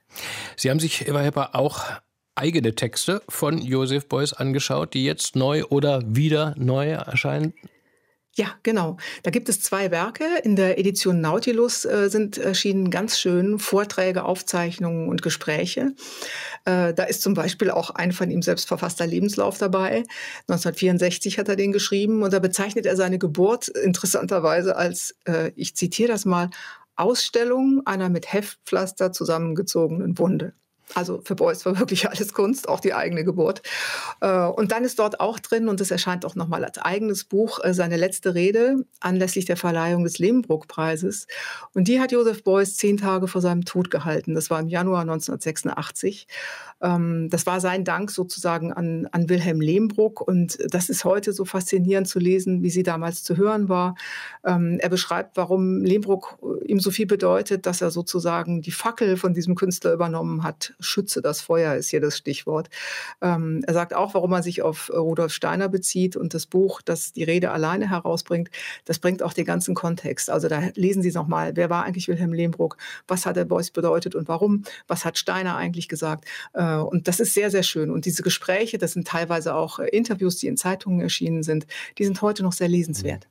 Sie 0.56 0.70
haben 0.70 0.80
sich, 0.80 1.08
Eva 1.08 1.22
Hepper, 1.22 1.56
auch 1.56 1.86
eigene 2.36 2.76
Texte 2.76 3.22
von 3.30 3.58
Josef 3.60 4.08
Beuys 4.08 4.34
angeschaut, 4.34 4.94
die 4.94 5.04
jetzt 5.04 5.36
neu 5.36 5.66
oder 5.66 6.02
wieder 6.06 6.56
neu 6.58 6.92
erscheinen? 6.92 7.54
Ja, 8.34 8.48
genau. 8.64 8.96
Da 9.24 9.30
gibt 9.30 9.50
es 9.50 9.62
zwei 9.62 9.92
Werke. 9.92 10.24
In 10.44 10.56
der 10.56 10.80
Edition 10.80 11.20
Nautilus 11.20 11.84
äh, 11.84 12.10
sind 12.10 12.38
erschienen 12.38 12.90
ganz 12.90 13.20
schön 13.20 13.60
Vorträge, 13.60 14.24
Aufzeichnungen 14.24 15.10
und 15.10 15.22
Gespräche. 15.22 15.94
Äh, 16.64 16.94
da 16.94 17.04
ist 17.04 17.24
zum 17.24 17.34
Beispiel 17.34 17.70
auch 17.70 17.90
ein 17.90 18.14
von 18.14 18.32
ihm 18.32 18.42
selbst 18.42 18.70
verfasster 18.70 19.06
Lebenslauf 19.06 19.58
dabei. 19.58 20.06
1964 20.48 21.40
hat 21.40 21.50
er 21.50 21.58
den 21.58 21.74
geschrieben 21.74 22.24
und 22.24 22.32
da 22.32 22.40
bezeichnet 22.40 22.86
er 22.86 22.96
seine 22.96 23.20
Geburt 23.20 23.68
interessanterweise 23.68 24.78
als, 24.78 25.14
äh, 25.28 25.52
ich 25.58 25.76
zitiere 25.76 26.14
das 26.14 26.24
mal, 26.24 26.50
Ausstellung 27.01 27.81
einer 27.86 28.09
mit 28.09 28.31
Heftpflaster 28.31 29.12
zusammengezogenen 29.12 30.18
Wunde. 30.18 30.53
Also 30.94 31.22
für 31.24 31.36
Beuys 31.36 31.66
war 31.66 31.80
wirklich 31.80 32.10
alles 32.10 32.34
Kunst, 32.34 32.68
auch 32.68 32.80
die 32.80 32.94
eigene 32.94 33.24
Geburt. 33.24 33.62
Äh, 34.20 34.46
und 34.46 34.72
dann 34.72 34.84
ist 34.84 35.00
dort 35.00 35.20
auch 35.20 35.40
drin, 35.40 35.68
und 35.68 35.80
das 35.80 35.92
erscheint 35.92 36.26
auch 36.26 36.36
nochmal 36.36 36.66
als 36.66 36.78
eigenes 36.78 37.24
Buch, 37.24 37.60
äh, 37.64 37.74
seine 37.74 37.98
letzte 37.98 38.36
Rede 38.36 38.86
anlässlich 39.00 39.46
der 39.46 39.58
Verleihung 39.58 40.04
des 40.04 40.20
Lehmbruck-Preises. 40.20 41.28
Und 41.74 41.88
die 41.88 42.00
hat 42.00 42.12
Josef 42.12 42.44
Beuys 42.44 42.78
zehn 42.78 42.98
Tage 42.98 43.28
vor 43.28 43.42
seinem 43.42 43.66
Tod 43.66 43.92
gehalten. 43.92 44.34
Das 44.36 44.50
war 44.50 44.60
im 44.60 44.68
Januar 44.68 45.02
1986. 45.02 46.28
Ähm, 46.82 47.30
das 47.30 47.46
war 47.46 47.60
sein 47.60 47.84
Dank 47.84 48.12
sozusagen 48.12 48.74
an, 48.74 49.08
an 49.12 49.30
Wilhelm 49.30 49.62
Lehmbruck. 49.62 50.22
Und 50.22 50.58
das 50.74 50.90
ist 50.90 51.06
heute 51.06 51.34
so 51.34 51.46
faszinierend 51.46 52.08
zu 52.08 52.20
lesen, 52.20 52.64
wie 52.64 52.70
sie 52.70 52.84
damals 52.84 53.24
zu 53.24 53.38
hören 53.38 53.70
war. 53.70 53.96
Ähm, 54.44 54.78
er 54.80 54.90
beschreibt, 54.90 55.38
warum 55.38 55.84
Lehmbruck 55.84 56.38
äh, 56.42 56.66
ihm 56.66 56.80
so 56.80 56.92
viel 56.92 57.06
bedeutet, 57.06 57.66
dass 57.66 57.82
er 57.82 57.92
sozusagen 57.92 58.62
die 58.62 58.72
Fackel 58.72 59.18
von 59.18 59.34
diesem 59.34 59.56
Künstler 59.56 59.94
übernommen 59.94 60.44
hat 60.44 60.74
schütze 60.82 61.22
das 61.22 61.42
Feuer 61.42 61.76
ist 61.76 61.90
hier 61.90 62.02
das 62.02 62.18
Stichwort. 62.18 62.70
Ähm, 63.22 63.64
er 63.66 63.74
sagt 63.74 63.94
auch, 63.94 64.14
warum 64.14 64.34
er 64.34 64.44
sich 64.44 64.62
auf 64.62 64.92
Rudolf 64.94 65.34
Steiner 65.34 65.70
bezieht 65.70 66.16
und 66.16 66.34
das 66.34 66.46
Buch, 66.46 66.82
das 66.82 67.14
die 67.14 67.24
Rede 67.24 67.52
alleine 67.52 67.90
herausbringt, 67.90 68.50
das 68.86 69.00
bringt 69.00 69.24
auch 69.24 69.34
den 69.34 69.46
ganzen 69.46 69.76
Kontext. 69.76 70.30
Also 70.30 70.48
da 70.48 70.62
lesen 70.76 71.02
Sie 71.02 71.10
es 71.10 71.16
nochmal, 71.16 71.56
wer 71.56 71.70
war 71.70 71.84
eigentlich 71.84 72.08
Wilhelm 72.08 72.34
Lehmbruck, 72.34 72.78
was 73.08 73.26
hat 73.26 73.36
der 73.36 73.46
Beuys 73.46 73.72
bedeutet 73.72 74.16
und 74.16 74.28
warum, 74.28 74.64
was 74.88 75.06
hat 75.06 75.18
Steiner 75.18 75.56
eigentlich 75.56 75.88
gesagt. 75.88 76.26
Äh, 76.54 76.76
und 76.76 77.08
das 77.08 77.20
ist 77.20 77.34
sehr, 77.34 77.52
sehr 77.52 77.64
schön. 77.64 77.92
Und 77.92 78.06
diese 78.06 78.24
Gespräche, 78.24 78.78
das 78.78 78.94
sind 78.94 79.08
teilweise 79.08 79.56
auch 79.56 79.80
äh, 79.80 79.88
Interviews, 79.88 80.38
die 80.38 80.48
in 80.48 80.58
Zeitungen 80.58 81.02
erschienen 81.02 81.44
sind, 81.44 81.68
die 81.98 82.06
sind 82.06 82.22
heute 82.22 82.44
noch 82.44 82.54
sehr 82.54 82.68
lesenswert. 82.68 83.28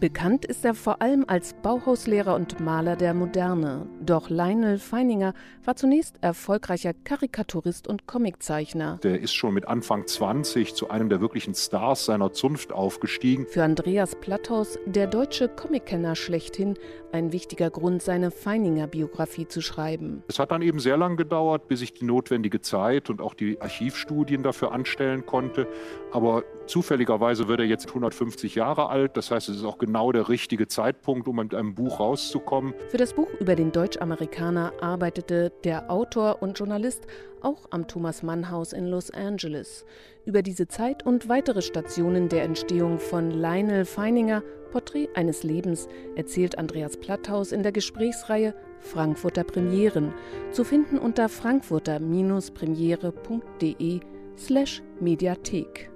Bekannt 0.00 0.44
ist 0.44 0.64
er 0.64 0.74
vor 0.74 1.00
allem 1.00 1.24
als 1.28 1.54
Bauhauslehrer 1.54 2.34
und 2.34 2.60
Maler 2.60 2.96
der 2.96 3.14
Moderne. 3.14 3.86
Doch 4.00 4.28
Lionel 4.28 4.78
Feininger 4.78 5.34
war 5.64 5.76
zunächst 5.76 6.22
erfolgreicher 6.22 6.92
Karikaturist 6.92 7.86
und 7.86 8.06
Comiczeichner. 8.06 8.98
Der 9.02 9.20
ist 9.20 9.34
schon 9.34 9.54
mit 9.54 9.66
Anfang 9.66 10.06
20 10.06 10.74
zu 10.74 10.90
einem 10.90 11.08
der 11.08 11.20
wirklichen 11.20 11.54
Stars 11.54 12.04
seiner 12.04 12.32
Zunft 12.32 12.72
aufgestiegen. 12.72 13.46
Für 13.46 13.62
Andreas 13.62 14.16
Platthaus, 14.16 14.78
der 14.84 15.06
deutsche 15.06 15.48
Comickenner 15.48 16.16
schlechthin, 16.16 16.74
ein 17.14 17.32
wichtiger 17.32 17.70
Grund, 17.70 18.02
seine 18.02 18.32
Feininger-Biografie 18.32 19.46
zu 19.46 19.62
schreiben. 19.62 20.24
Es 20.26 20.40
hat 20.40 20.50
dann 20.50 20.62
eben 20.62 20.80
sehr 20.80 20.96
lang 20.96 21.16
gedauert, 21.16 21.68
bis 21.68 21.80
ich 21.80 21.94
die 21.94 22.04
notwendige 22.04 22.60
Zeit 22.60 23.08
und 23.08 23.20
auch 23.20 23.34
die 23.34 23.60
Archivstudien 23.60 24.42
dafür 24.42 24.72
anstellen 24.72 25.24
konnte. 25.24 25.68
Aber 26.10 26.42
zufälligerweise 26.66 27.46
wird 27.46 27.60
er 27.60 27.66
jetzt 27.66 27.86
150 27.88 28.56
Jahre 28.56 28.88
alt. 28.88 29.16
Das 29.16 29.30
heißt, 29.30 29.48
es 29.48 29.58
ist 29.58 29.64
auch 29.64 29.78
genau 29.78 30.10
der 30.10 30.28
richtige 30.28 30.66
Zeitpunkt, 30.66 31.28
um 31.28 31.36
mit 31.36 31.54
einem 31.54 31.76
Buch 31.76 32.00
rauszukommen. 32.00 32.74
Für 32.88 32.96
das 32.96 33.14
Buch 33.14 33.28
über 33.38 33.54
den 33.54 33.70
Deutsch-Amerikaner 33.70 34.72
arbeitete 34.80 35.52
der 35.62 35.92
Autor 35.92 36.42
und 36.42 36.58
Journalist 36.58 37.06
auch 37.44 37.66
am 37.70 37.86
Thomas 37.86 38.22
Mann 38.22 38.50
Haus 38.50 38.72
in 38.72 38.86
Los 38.86 39.10
Angeles. 39.10 39.84
Über 40.24 40.40
diese 40.42 40.66
Zeit 40.66 41.04
und 41.06 41.28
weitere 41.28 41.60
Stationen 41.62 42.28
der 42.28 42.42
Entstehung 42.44 42.98
von 42.98 43.30
Lionel 43.30 43.84
Feininger, 43.84 44.42
Porträt 44.72 45.08
eines 45.14 45.44
Lebens, 45.44 45.86
erzählt 46.16 46.58
Andreas 46.58 46.96
Platthaus 46.96 47.52
in 47.52 47.62
der 47.62 47.72
Gesprächsreihe 47.72 48.54
Frankfurter 48.80 49.44
Premieren, 49.44 50.12
zu 50.50 50.64
finden 50.64 50.98
unter 50.98 51.28
frankfurter-premiere.de 51.28 54.00
slash 54.36 54.82
Mediathek. 55.00 55.90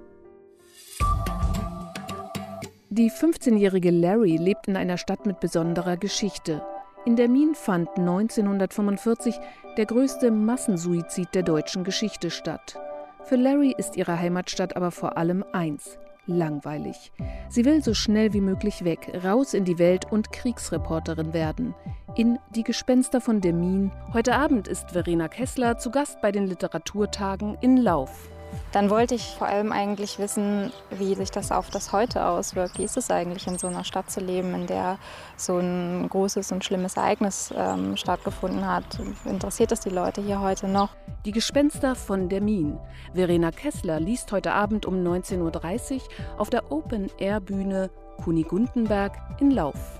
Die 2.91 3.11
15-jährige 3.11 3.91
Larry 3.91 4.37
lebt 4.37 4.67
in 4.67 4.75
einer 4.75 4.97
Stadt 4.97 5.25
mit 5.25 5.39
besonderer 5.39 5.95
Geschichte. 5.95 6.61
In 7.09 7.15
der 7.15 7.27
Min 7.27 7.55
fand 7.55 7.89
1945 7.97 9.39
der 9.77 9.87
größte 9.87 10.29
Massensuizid 10.29 11.33
der 11.33 11.41
deutschen 11.41 11.83
Geschichte 11.83 12.29
statt. 12.29 12.77
Für 13.23 13.35
Larry 13.35 13.73
ist 13.75 13.97
ihre 13.97 14.19
Heimatstadt 14.19 14.75
aber 14.75 14.91
vor 14.91 15.17
allem 15.17 15.43
eins: 15.51 15.97
langweilig. 16.27 17.11
Sie 17.49 17.65
will 17.65 17.83
so 17.83 17.95
schnell 17.95 18.33
wie 18.33 18.41
möglich 18.41 18.83
weg, 18.83 19.11
raus 19.23 19.55
in 19.55 19.65
die 19.65 19.79
Welt 19.79 20.05
und 20.11 20.31
Kriegsreporterin 20.31 21.33
werden. 21.33 21.73
In 22.15 22.37
Die 22.53 22.63
Gespenster 22.63 23.21
von 23.21 23.41
der 23.41 23.53
Min. 23.53 23.91
Heute 24.13 24.35
Abend 24.35 24.67
ist 24.67 24.91
Verena 24.91 25.29
Kessler 25.29 25.79
zu 25.79 25.89
Gast 25.89 26.21
bei 26.21 26.31
den 26.31 26.45
Literaturtagen 26.45 27.57
in 27.59 27.77
Lauf. 27.77 28.29
Dann 28.71 28.89
wollte 28.89 29.15
ich 29.15 29.35
vor 29.37 29.47
allem 29.47 29.71
eigentlich 29.71 30.19
wissen, 30.19 30.71
wie 30.91 31.15
sich 31.15 31.31
das 31.31 31.51
auf 31.51 31.69
das 31.69 31.91
Heute 31.91 32.25
auswirkt. 32.25 32.77
Wie 32.77 32.83
ist 32.83 32.97
es 32.97 33.09
eigentlich, 33.09 33.47
in 33.47 33.57
so 33.57 33.67
einer 33.67 33.83
Stadt 33.83 34.11
zu 34.11 34.19
leben, 34.19 34.53
in 34.53 34.67
der 34.67 34.99
so 35.37 35.57
ein 35.57 36.07
großes 36.07 36.51
und 36.51 36.63
schlimmes 36.63 36.95
Ereignis 36.95 37.53
ähm, 37.55 37.97
stattgefunden 37.97 38.67
hat? 38.67 38.85
Interessiert 39.25 39.71
es 39.71 39.79
die 39.79 39.89
Leute 39.89 40.21
hier 40.21 40.39
heute 40.39 40.67
noch? 40.67 40.89
Die 41.25 41.31
Gespenster 41.31 41.95
von 41.95 42.29
der 42.29 42.41
Min. 42.41 42.79
Verena 43.13 43.51
Kessler 43.51 43.99
liest 43.99 44.31
heute 44.31 44.51
Abend 44.51 44.85
um 44.85 44.95
19.30 44.95 45.95
Uhr 45.95 46.01
auf 46.37 46.49
der 46.49 46.71
Open-Air-Bühne 46.71 47.89
Kunigundenberg 48.23 49.13
in 49.39 49.51
Lauf. 49.51 49.99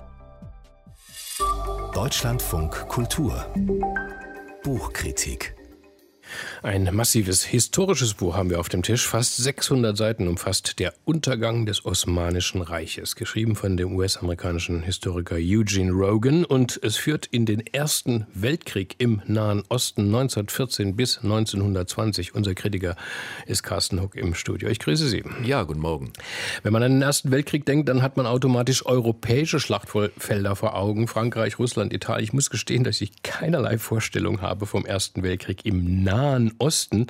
Deutschlandfunk 1.92 2.88
Kultur 2.88 3.46
Buchkritik 4.62 5.59
ein 6.62 6.88
massives 6.92 7.42
historisches 7.42 8.14
Buch 8.14 8.36
haben 8.36 8.50
wir 8.50 8.60
auf 8.60 8.68
dem 8.68 8.82
Tisch. 8.82 9.06
Fast 9.06 9.38
600 9.38 9.96
Seiten 9.96 10.28
umfasst 10.28 10.78
Der 10.78 10.92
Untergang 11.04 11.66
des 11.66 11.84
Osmanischen 11.84 12.60
Reiches, 12.60 13.16
geschrieben 13.16 13.56
von 13.56 13.76
dem 13.76 13.94
US-amerikanischen 13.96 14.82
Historiker 14.82 15.36
Eugene 15.36 15.90
Rogan. 15.90 16.44
Und 16.44 16.78
es 16.82 16.96
führt 16.96 17.26
in 17.26 17.46
den 17.46 17.66
Ersten 17.66 18.26
Weltkrieg 18.34 18.96
im 18.98 19.22
Nahen 19.26 19.62
Osten 19.68 20.02
1914 20.02 20.96
bis 20.96 21.18
1920. 21.18 22.34
Unser 22.34 22.54
Kritiker 22.54 22.94
ist 23.46 23.62
Carsten 23.62 24.00
Huck 24.00 24.14
im 24.14 24.34
Studio. 24.34 24.68
Ich 24.68 24.78
grüße 24.78 25.08
Sie. 25.08 25.24
Ja, 25.42 25.62
guten 25.62 25.80
Morgen. 25.80 26.12
Wenn 26.62 26.72
man 26.72 26.82
an 26.82 26.92
den 26.92 27.02
Ersten 27.02 27.30
Weltkrieg 27.30 27.64
denkt, 27.64 27.88
dann 27.88 28.02
hat 28.02 28.16
man 28.16 28.26
automatisch 28.26 28.84
europäische 28.84 29.60
Schlachtfelder 29.60 30.56
vor 30.56 30.76
Augen. 30.76 31.08
Frankreich, 31.08 31.58
Russland, 31.58 31.92
Italien. 31.92 32.24
Ich 32.24 32.32
muss 32.32 32.50
gestehen, 32.50 32.84
dass 32.84 33.00
ich 33.00 33.22
keinerlei 33.22 33.78
Vorstellung 33.78 34.42
habe 34.42 34.66
vom 34.66 34.84
Ersten 34.84 35.22
Weltkrieg 35.22 35.64
im 35.64 36.04
Nahen 36.04 36.19
Nahen 36.20 36.52
Osten. 36.58 37.06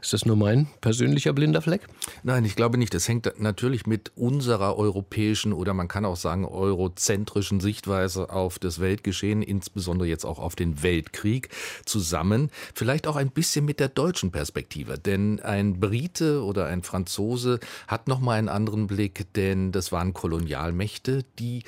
Ist 0.00 0.12
das 0.12 0.26
nur 0.26 0.36
mein 0.36 0.68
persönlicher 0.80 1.32
blinder 1.32 1.60
Fleck? 1.60 1.88
Nein, 2.22 2.44
ich 2.44 2.54
glaube 2.54 2.78
nicht. 2.78 2.94
Das 2.94 3.08
hängt 3.08 3.40
natürlich 3.40 3.86
mit 3.86 4.12
unserer 4.14 4.78
europäischen 4.78 5.52
oder 5.52 5.74
man 5.74 5.88
kann 5.88 6.04
auch 6.04 6.16
sagen 6.16 6.44
eurozentrischen 6.44 7.58
Sichtweise 7.58 8.30
auf 8.30 8.60
das 8.60 8.80
Weltgeschehen, 8.80 9.42
insbesondere 9.42 10.06
jetzt 10.06 10.24
auch 10.24 10.38
auf 10.38 10.54
den 10.54 10.84
Weltkrieg, 10.84 11.48
zusammen. 11.84 12.50
Vielleicht 12.74 13.08
auch 13.08 13.16
ein 13.16 13.30
bisschen 13.30 13.64
mit 13.64 13.80
der 13.80 13.88
deutschen 13.88 14.30
Perspektive. 14.30 15.00
Denn 15.00 15.40
ein 15.40 15.80
Brite 15.80 16.44
oder 16.44 16.66
ein 16.66 16.84
Franzose 16.84 17.58
hat 17.88 18.06
nochmal 18.06 18.38
einen 18.38 18.48
anderen 18.48 18.86
Blick, 18.86 19.32
denn 19.34 19.72
das 19.72 19.90
waren 19.90 20.12
Kolonialmächte, 20.12 21.24
die 21.40 21.64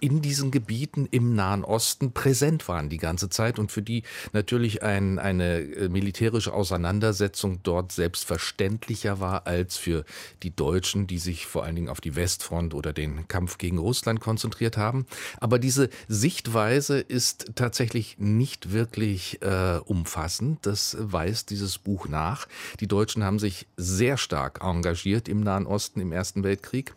in 0.00 0.20
diesen 0.20 0.50
Gebieten 0.50 1.08
im 1.10 1.34
Nahen 1.34 1.64
Osten 1.64 2.12
präsent 2.12 2.68
waren 2.68 2.88
die 2.88 2.98
ganze 2.98 3.30
Zeit 3.30 3.58
und 3.58 3.72
für 3.72 3.82
die 3.82 4.02
natürlich 4.32 4.82
ein, 4.82 5.18
eine 5.18 5.60
äh, 5.60 5.88
militärische 6.18 6.52
Auseinandersetzung 6.52 7.60
dort 7.62 7.92
selbstverständlicher 7.92 9.20
war 9.20 9.46
als 9.46 9.76
für 9.76 10.04
die 10.42 10.54
Deutschen, 10.54 11.06
die 11.06 11.18
sich 11.18 11.46
vor 11.46 11.62
allen 11.62 11.76
Dingen 11.76 11.88
auf 11.88 12.00
die 12.00 12.16
Westfront 12.16 12.74
oder 12.74 12.92
den 12.92 13.28
Kampf 13.28 13.58
gegen 13.58 13.78
Russland 13.78 14.20
konzentriert 14.20 14.76
haben. 14.76 15.06
Aber 15.38 15.60
diese 15.60 15.88
Sichtweise 16.08 16.98
ist 16.98 17.52
tatsächlich 17.54 18.18
nicht 18.18 18.72
wirklich 18.72 19.40
äh, 19.42 19.78
umfassend. 19.84 20.66
Das 20.66 20.96
weist 20.98 21.50
dieses 21.50 21.78
Buch 21.78 22.08
nach. 22.08 22.48
Die 22.80 22.88
Deutschen 22.88 23.22
haben 23.22 23.38
sich 23.38 23.68
sehr 23.76 24.16
stark 24.16 24.60
engagiert 24.62 25.28
im 25.28 25.40
Nahen 25.40 25.66
Osten 25.66 26.00
im 26.00 26.10
Ersten 26.10 26.42
Weltkrieg 26.42 26.94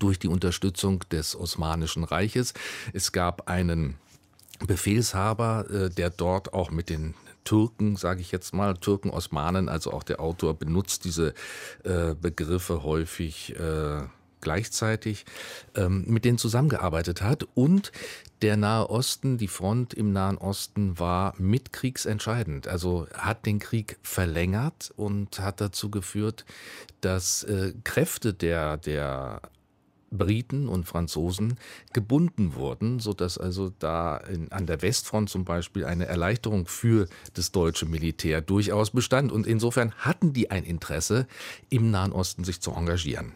durch 0.00 0.18
die 0.18 0.28
Unterstützung 0.28 1.00
des 1.10 1.36
Osmanischen 1.36 2.02
Reiches. 2.02 2.54
Es 2.92 3.12
gab 3.12 3.48
einen 3.48 3.94
Befehlshaber, 4.66 5.66
äh, 5.70 5.90
der 5.90 6.10
dort 6.10 6.54
auch 6.54 6.70
mit 6.70 6.88
den 6.88 7.14
Türken, 7.44 7.96
sage 7.96 8.20
ich 8.20 8.32
jetzt 8.32 8.54
mal, 8.54 8.74
Türken, 8.74 9.10
Osmanen, 9.10 9.68
also 9.68 9.92
auch 9.92 10.02
der 10.02 10.20
Autor 10.20 10.54
benutzt 10.54 11.04
diese 11.04 11.34
äh, 11.84 12.14
Begriffe 12.14 12.82
häufig 12.82 13.54
äh, 13.56 14.02
gleichzeitig, 14.42 15.24
ähm, 15.74 16.04
mit 16.06 16.26
denen 16.26 16.36
zusammengearbeitet 16.36 17.22
hat. 17.22 17.46
Und 17.54 17.92
der 18.42 18.58
Nahe 18.58 18.90
Osten, 18.90 19.38
die 19.38 19.48
Front 19.48 19.94
im 19.94 20.12
Nahen 20.12 20.36
Osten 20.36 20.98
war 20.98 21.34
mit 21.38 21.72
kriegsentscheidend. 21.72 22.68
Also 22.68 23.06
hat 23.14 23.46
den 23.46 23.60
Krieg 23.60 23.98
verlängert 24.02 24.92
und 24.96 25.38
hat 25.38 25.60
dazu 25.62 25.90
geführt, 25.90 26.44
dass 27.00 27.44
äh, 27.44 27.72
Kräfte 27.84 28.34
der, 28.34 28.76
der 28.76 29.40
Briten 30.12 30.68
und 30.68 30.84
Franzosen 30.84 31.58
gebunden 31.92 32.54
wurden, 32.54 33.00
sodass 33.00 33.38
also 33.38 33.72
da 33.78 34.16
in, 34.16 34.52
an 34.52 34.66
der 34.66 34.82
Westfront 34.82 35.30
zum 35.30 35.44
Beispiel 35.44 35.84
eine 35.84 36.06
Erleichterung 36.06 36.66
für 36.66 37.08
das 37.34 37.50
deutsche 37.52 37.86
Militär 37.86 38.40
durchaus 38.40 38.90
bestand. 38.90 39.32
Und 39.32 39.46
insofern 39.46 39.92
hatten 39.98 40.32
die 40.32 40.50
ein 40.50 40.64
Interesse, 40.64 41.26
im 41.70 41.90
Nahen 41.90 42.12
Osten 42.12 42.44
sich 42.44 42.60
zu 42.60 42.72
engagieren. 42.72 43.32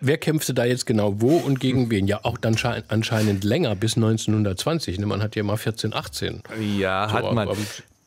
Wer 0.00 0.18
kämpfte 0.18 0.54
da 0.54 0.64
jetzt 0.64 0.86
genau 0.86 1.20
wo 1.20 1.36
und 1.36 1.60
gegen 1.60 1.90
wen? 1.90 2.06
Ja, 2.06 2.20
auch 2.24 2.38
dann 2.38 2.56
anscheinend 2.88 3.44
länger, 3.44 3.74
bis 3.74 3.96
1920. 3.96 4.98
Ne, 4.98 5.06
man 5.06 5.22
hat 5.22 5.36
ja 5.36 5.42
mal 5.42 5.56
14, 5.56 5.92
18. 5.92 6.42
Ja, 6.78 7.08
so, 7.08 7.14
hat 7.14 7.32
man. 7.32 7.48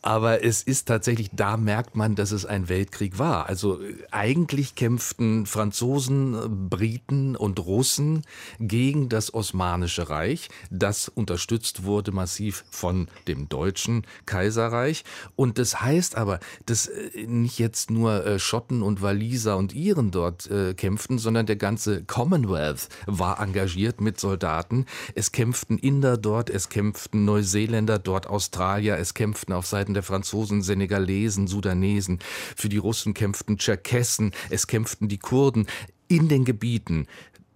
Aber- 0.07 0.41
es 0.41 0.63
ist 0.63 0.87
tatsächlich, 0.87 1.29
da 1.33 1.57
merkt 1.57 1.97
man, 1.97 2.15
dass 2.15 2.31
es 2.31 2.45
ein 2.45 2.69
Weltkrieg 2.69 3.19
war. 3.19 3.47
Also 3.47 3.79
eigentlich 4.09 4.75
kämpften 4.75 5.45
Franzosen, 5.45 6.33
äh, 6.33 6.47
Briten 6.47 7.35
und 7.35 7.59
Russen 7.59 8.23
gegen 8.57 9.09
das 9.09 9.33
Osmanische 9.33 10.09
Reich, 10.09 10.47
das 10.71 11.09
unterstützt 11.09 11.83
wurde 11.83 12.13
massiv 12.13 12.63
von 12.69 13.09
dem 13.27 13.49
deutschen 13.49 14.07
Kaiserreich. 14.25 15.03
Und 15.35 15.57
das 15.57 15.81
heißt 15.81 16.15
aber, 16.15 16.39
dass 16.65 16.87
äh, 16.87 17.27
nicht 17.27 17.59
jetzt 17.59 17.91
nur 17.91 18.25
äh, 18.25 18.39
Schotten 18.39 18.83
und 18.83 19.01
Waliser 19.01 19.57
und 19.57 19.73
Iren 19.73 20.11
dort 20.11 20.49
kämpften, 20.77 21.17
sondern 21.19 21.45
der 21.45 21.57
ganze 21.57 22.03
Commonwealth 22.03 22.87
war 23.07 23.41
engagiert 23.41 23.99
mit 23.99 24.19
Soldaten. 24.19 24.85
Es 25.15 25.31
kämpften 25.33 25.77
Inder 25.77 26.15
dort, 26.15 26.49
es 26.49 26.69
kämpften 26.69 27.25
Neuseeländer 27.25 27.99
dort, 27.99 28.27
Australier, 28.27 28.97
es 28.97 29.13
kämpften 29.13 29.53
auf 29.53 29.65
Seiten 29.65 29.96
der 29.97 30.03
Franzosen, 30.03 30.61
Senegalesen, 30.61 31.47
Sudanesen. 31.47 32.19
Für 32.55 32.69
die 32.69 32.77
Russen 32.77 33.13
kämpften 33.13 33.57
Tscherkessen, 33.57 34.31
es 34.49 34.67
kämpften 34.67 35.09
die 35.09 35.17
Kurden 35.17 35.67
in 36.07 36.29
den 36.29 36.45
Gebieten 36.45 37.07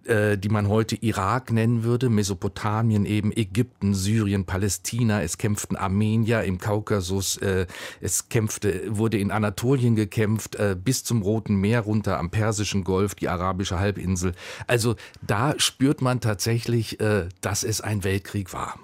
äh, 0.06 0.36
die 0.38 0.48
man 0.48 0.68
heute 0.68 0.96
Irak 0.96 1.52
nennen 1.52 1.84
würde, 1.84 2.08
Mesopotamien 2.08 3.06
eben, 3.06 3.32
Ägypten, 3.32 3.94
Syrien, 3.94 4.44
Palästina, 4.44 5.22
es 5.22 5.38
kämpften 5.38 5.76
Armenier 5.76 6.42
im 6.42 6.58
Kaukasus, 6.58 7.36
äh, 7.38 7.66
es 8.00 8.28
kämpfte, 8.28 8.82
wurde 8.88 9.18
in 9.18 9.30
Anatolien 9.30 9.96
gekämpft, 9.96 10.56
äh, 10.56 10.76
bis 10.82 11.04
zum 11.04 11.22
Roten 11.22 11.56
Meer 11.56 11.80
runter 11.80 12.18
am 12.18 12.30
Persischen 12.30 12.84
Golf, 12.84 13.14
die 13.14 13.28
arabische 13.28 13.78
Halbinsel. 13.78 14.32
Also 14.66 14.96
da 15.20 15.54
spürt 15.58 16.02
man 16.02 16.20
tatsächlich, 16.20 17.00
äh, 17.00 17.28
dass 17.40 17.62
es 17.62 17.80
ein 17.80 18.04
Weltkrieg 18.04 18.52
war. 18.52 18.78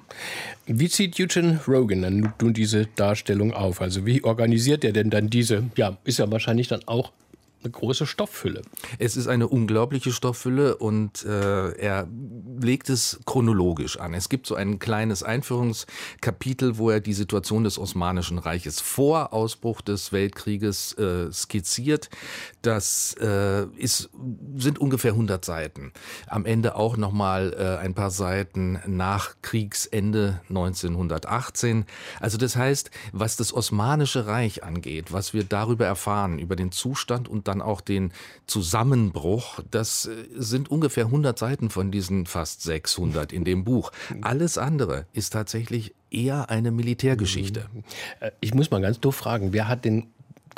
Wie 0.67 0.89
zieht 0.89 1.19
Eugene 1.19 1.61
Rogan 1.67 2.03
dann 2.03 2.35
nun 2.41 2.55
diese 2.55 2.87
Darstellung 2.87 3.53
auf? 3.53 3.81
Also 3.81 4.07
wie 4.07 4.25
organisiert 4.25 4.85
er 4.85 4.93
denn 4.93 5.11
dann 5.11 5.31
diese, 5.31 5.65
ja, 5.77 5.97
ist 6.05 6.19
ja 6.19 6.31
wahrscheinlich 6.31 6.69
dann 6.69 6.81
auch 6.87 7.13
eine 7.63 7.73
große 7.73 8.07
Stofffülle. 8.07 8.63
Es 8.99 9.17
ist 9.17 9.27
eine 9.27 9.49
unglaubliche 9.49 10.13
Stofffülle 10.13 10.77
und 10.77 11.25
äh, 11.25 11.73
er 11.73 12.09
legt 12.61 12.89
es 12.89 13.21
chronologisch 13.27 13.99
an. 13.99 14.15
Es 14.15 14.29
gibt 14.29 14.47
so 14.47 14.55
ein 14.55 14.79
kleines 14.79 15.23
Einführungskapitel, 15.23 16.79
wo 16.79 16.91
er 16.91 17.01
die 17.01 17.15
Situation 17.15 17.65
des 17.65 17.79
Osmanischen 17.79 18.39
Reiches 18.39 18.81
vor 18.81 19.33
Ausbruch 19.33 19.81
des 19.81 20.13
Weltkrieges 20.13 20.93
äh, 20.95 21.33
skizziert. 21.33 22.11
Das 22.63 23.17
äh, 23.21 23.65
ist, 23.77 24.11
sind 24.57 24.79
ungefähr 24.79 25.13
100 25.13 25.45
Seiten. 25.45 25.93
Am 26.27 26.47
Ende 26.47 26.77
auch 26.77 26.97
nochmal 26.97 27.55
äh, 27.59 27.85
ein 27.85 27.95
paar 27.95 28.11
Seiten 28.11 28.79
nach 28.87 29.35
Kriegsende 29.43 30.41
1918. 30.49 31.87
Also 32.21 32.39
das 32.39 32.55
heißt, 32.55 32.91
was 33.13 33.37
das 33.37 33.53
Osmanische 33.53 34.27
Reich 34.27 34.63
angeht, 34.63 35.13
was 35.13 35.35
wir 35.35 35.45
darüber 35.45 35.87
erfahren, 35.87 36.39
über 36.39 36.55
den 36.55 36.71
Zustand 36.71 37.29
und 37.29 37.48
dann 37.49 37.63
auch 37.63 37.81
den 37.81 38.13
Zusammenbruch, 38.47 39.61
das 39.71 40.07
äh, 40.07 40.27
sind 40.37 40.71
ungefähr 40.71 41.07
100 41.07 41.39
Seiten 41.39 41.71
von 41.71 41.91
diesen 41.91 42.27
fast 42.27 42.63
600 42.63 43.33
in 43.33 43.45
dem 43.45 43.65
Buch. 43.65 43.91
Alles 44.21 44.59
andere 44.59 45.07
ist 45.13 45.31
tatsächlich 45.33 45.95
eher 46.11 46.51
eine 46.51 46.71
Militärgeschichte. 46.71 47.67
Äh, 48.21 48.31
Ich 48.41 48.55
muss 48.55 48.71
mal 48.71 48.81
ganz 48.81 49.01
doof 49.01 49.17
fragen, 49.17 49.53
wer 49.53 49.69
hat 49.69 49.85
denn 49.85 50.09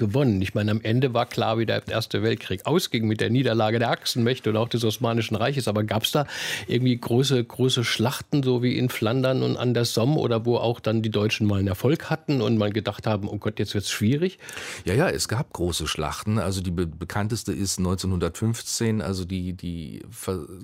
gewonnen? 0.01 0.43
Ich 0.43 0.55
meine, 0.55 0.73
am 0.73 0.81
Ende 0.81 1.15
war 1.15 1.27
klar, 1.27 1.59
wie 1.59 1.67
der 1.67 1.87
Erste 1.87 2.25
Weltkrieg 2.25 2.67
ausging 2.67 3.07
mit 3.07 3.21
der 3.21 3.31
Niederlage 3.31 3.79
der 3.79 3.91
Achsenmächte 3.91 4.51
und 4.51 4.57
auch 4.57 4.69
des 4.69 4.85
Osmanischen 4.85 5.37
Reiches. 5.37 5.69
Aber 5.69 5.85
gab 5.85 6.03
es 6.03 6.11
da 6.11 6.27
irgendwie 6.67 6.99
große, 6.99 7.45
große 7.45 7.85
Schlachten, 7.85 8.43
so 8.43 8.63
wie 8.65 8.77
in 8.77 8.89
Flandern 8.89 9.45
und 9.45 9.57
an 9.57 9.75
der 9.75 9.85
Somme 9.85 10.17
oder 10.17 10.45
wo 10.45 10.57
auch 10.57 10.81
dann 10.81 11.03
die 11.03 11.11
Deutschen 11.11 11.47
mal 11.47 11.59
einen 11.59 11.69
Erfolg 11.69 12.11
hatten 12.11 12.41
und 12.41 12.59
mal 12.59 12.73
gedacht 12.73 13.07
haben, 13.07 13.29
oh 13.29 13.37
Gott, 13.37 13.59
jetzt 13.61 13.75
wird 13.75 13.85
es 13.85 13.91
schwierig? 13.91 14.39
Ja, 14.85 14.95
ja, 14.95 15.09
es 15.09 15.29
gab 15.29 15.53
große 15.53 15.87
Schlachten. 15.87 16.39
Also 16.39 16.61
die 16.63 16.71
be 16.71 16.87
bekannteste 16.87 17.53
ist 17.53 17.79
1915, 17.79 19.03
also 19.03 19.25
die, 19.25 19.53
die 19.53 20.03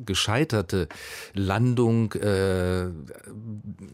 gescheiterte 0.04 0.88
Landung, 1.34 2.12
äh, 2.14 2.88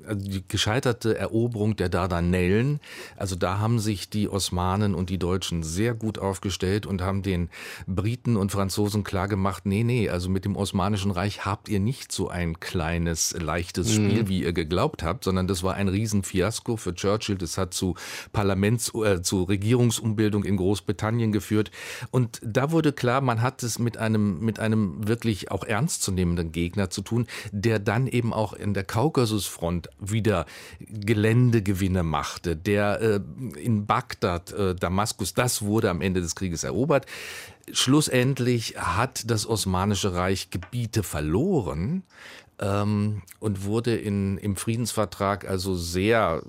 also 0.07 0.29
die 0.29 0.45
gescheiterte 0.47 1.19
Eroberung 1.19 1.77
der 1.77 1.89
Dardanellen. 1.89 2.81
Also 3.17 3.35
da 3.35 3.59
haben 3.59 3.81
sich 3.81 4.09
die 4.09 4.29
Osmanen 4.29 4.95
und 4.95 5.11
die 5.11 5.19
Deutschen 5.19 5.32
sehr 5.41 5.95
gut 5.95 6.19
aufgestellt 6.19 6.87
und 6.87 7.03
haben 7.03 7.23
den 7.23 7.49
Briten 7.87 8.37
und 8.37 8.53
Franzosen 8.53 9.05
klargemacht, 9.05 9.67
nee, 9.67 9.85
nee, 9.85 10.09
also 10.09 10.29
mit 10.29 10.45
dem 10.45 10.57
Osmanischen 10.57 11.11
Reich 11.11 11.45
habt 11.45 11.69
ihr 11.69 11.81
nicht 11.81 12.13
so 12.13 12.29
ein 12.29 12.61
kleines, 12.61 13.35
leichtes 13.39 13.93
Spiel, 13.93 14.29
wie 14.29 14.43
ihr 14.43 14.53
geglaubt 14.53 15.03
habt, 15.03 15.25
sondern 15.25 15.47
das 15.47 15.63
war 15.63 15.75
ein 15.75 15.89
Riesenfiasko 15.89 16.77
für 16.77 16.95
Churchill. 16.95 17.37
Das 17.37 17.59
hat 17.59 17.75
zu 17.75 17.95
Parlaments-, 18.33 18.93
äh, 18.95 19.23
zu 19.23 19.45
Regierungsumbildung 19.45 20.45
in 20.45 20.57
Großbritannien 20.57 21.33
geführt. 21.33 21.71
Und 22.11 22.41
da 22.45 22.71
wurde 22.71 22.93
klar, 22.93 23.21
man 23.21 23.43
hat 23.43 23.63
es 23.63 23.79
mit 23.79 23.97
einem, 23.97 24.41
mit 24.41 24.59
einem 24.59 25.07
wirklich 25.07 25.51
auch 25.51 25.65
ernstzunehmenden 25.65 26.53
Gegner 26.53 26.91
zu 26.91 27.03
tun, 27.03 27.27
der 27.53 27.79
dann 27.79 28.07
eben 28.07 28.33
auch 28.33 28.53
in 28.53 28.75
der 28.75 28.85
Kaukasusfront 28.85 29.89
wieder 30.01 30.47
Geländegewinne 30.81 32.03
machte, 32.03 32.57
der 32.57 33.01
äh, 33.01 33.21
in 33.61 33.87
Bagdad, 33.87 34.53
äh, 34.53 34.75
Damaskus, 34.75 35.22
das 35.25 35.63
wurde 35.63 35.91
am 35.91 36.01
Ende 36.01 36.21
des 36.21 36.35
Krieges 36.35 36.65
erobert. 36.65 37.07
Schlussendlich 37.73 38.75
hat 38.77 39.31
das 39.31 39.47
Osmanische 39.47 40.15
Reich 40.15 40.51
Gebiete 40.51 41.03
verloren 41.03 42.03
ähm, 42.63 43.23
und 43.41 43.65
wurde 43.65 43.97
in, 43.97 44.39
im 44.39 44.57
Friedensvertrag 44.57 45.49
also 45.49 45.75
sehr 45.75 46.43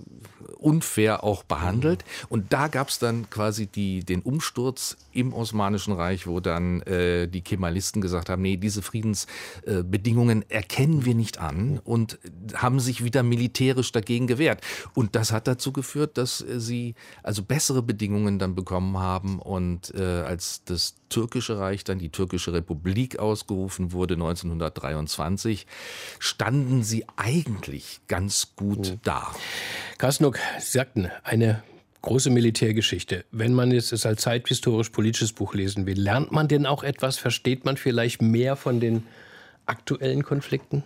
unfair 0.58 1.24
auch 1.24 1.44
behandelt. 1.44 2.06
Und 2.30 2.54
da 2.54 2.68
gab 2.68 2.90
es 2.90 3.00
dann 3.00 3.30
quasi 3.30 3.68
die, 3.68 4.04
den 4.06 4.22
Umsturz 4.22 4.96
im 5.12 5.34
Osmanischen 5.34 5.94
Reich, 5.94 6.28
wo 6.28 6.40
dann 6.40 6.82
äh, 6.84 7.28
die 7.28 7.42
Kemalisten 7.42 8.02
gesagt 8.02 8.30
haben, 8.30 8.42
nee, 8.42 8.58
diese 8.58 8.82
Friedensbedingungen 8.82 10.50
erkennen 10.50 11.06
wir 11.06 11.16
nicht 11.16 11.40
an 11.40 11.80
und 11.84 12.20
haben 12.54 12.80
sich 12.80 13.04
wieder 13.04 13.24
militärisch 13.24 13.92
dagegen 13.92 14.28
gewehrt. 14.28 14.62
Und 14.94 15.16
das 15.16 15.32
hat 15.32 15.48
dazu 15.48 15.74
geführt, 15.74 16.18
dass 16.18 16.42
äh, 16.42 16.60
sie 16.60 16.96
also 17.24 17.44
bessere 17.44 17.82
Bedingungen 17.82 18.40
dann 18.40 18.56
bekommen 18.56 18.98
haben 18.98 19.40
und 19.40 19.94
äh, 19.96 20.04
als 20.04 20.64
das 20.64 20.96
türkische 21.14 21.60
Reich 21.60 21.84
dann 21.84 22.00
die 22.00 22.10
türkische 22.10 22.54
Republik 22.54 23.20
ausgerufen 23.20 23.92
wurde 23.92 24.16
1923, 24.16 25.68
standen 26.20 26.84
sie 26.84 27.06
eigentlich 27.16 28.02
ganz 28.08 28.56
gut 28.56 28.98
da. 29.04 29.32
Kasnuk, 29.98 30.40
Sie 30.60 30.72
sagten, 30.72 31.10
eine 31.24 31.64
große 32.02 32.30
Militärgeschichte. 32.30 33.26
Wenn 33.32 33.54
man 33.54 33.72
jetzt 33.72 33.94
es 33.94 34.06
als 34.06 34.22
zeithistorisch-politisches 34.22 35.34
Buch 35.34 35.54
lesen 35.54 35.86
will, 35.86 36.00
lernt 36.00 36.32
man 36.32 36.48
denn 36.48 36.66
auch 36.66 36.84
etwas? 36.84 37.18
Versteht 37.18 37.64
man 37.64 37.78
vielleicht 37.78 38.22
mehr 38.22 38.56
von 38.56 38.80
den 38.80 39.04
aktuellen 39.66 40.24
Konflikten? 40.24 40.84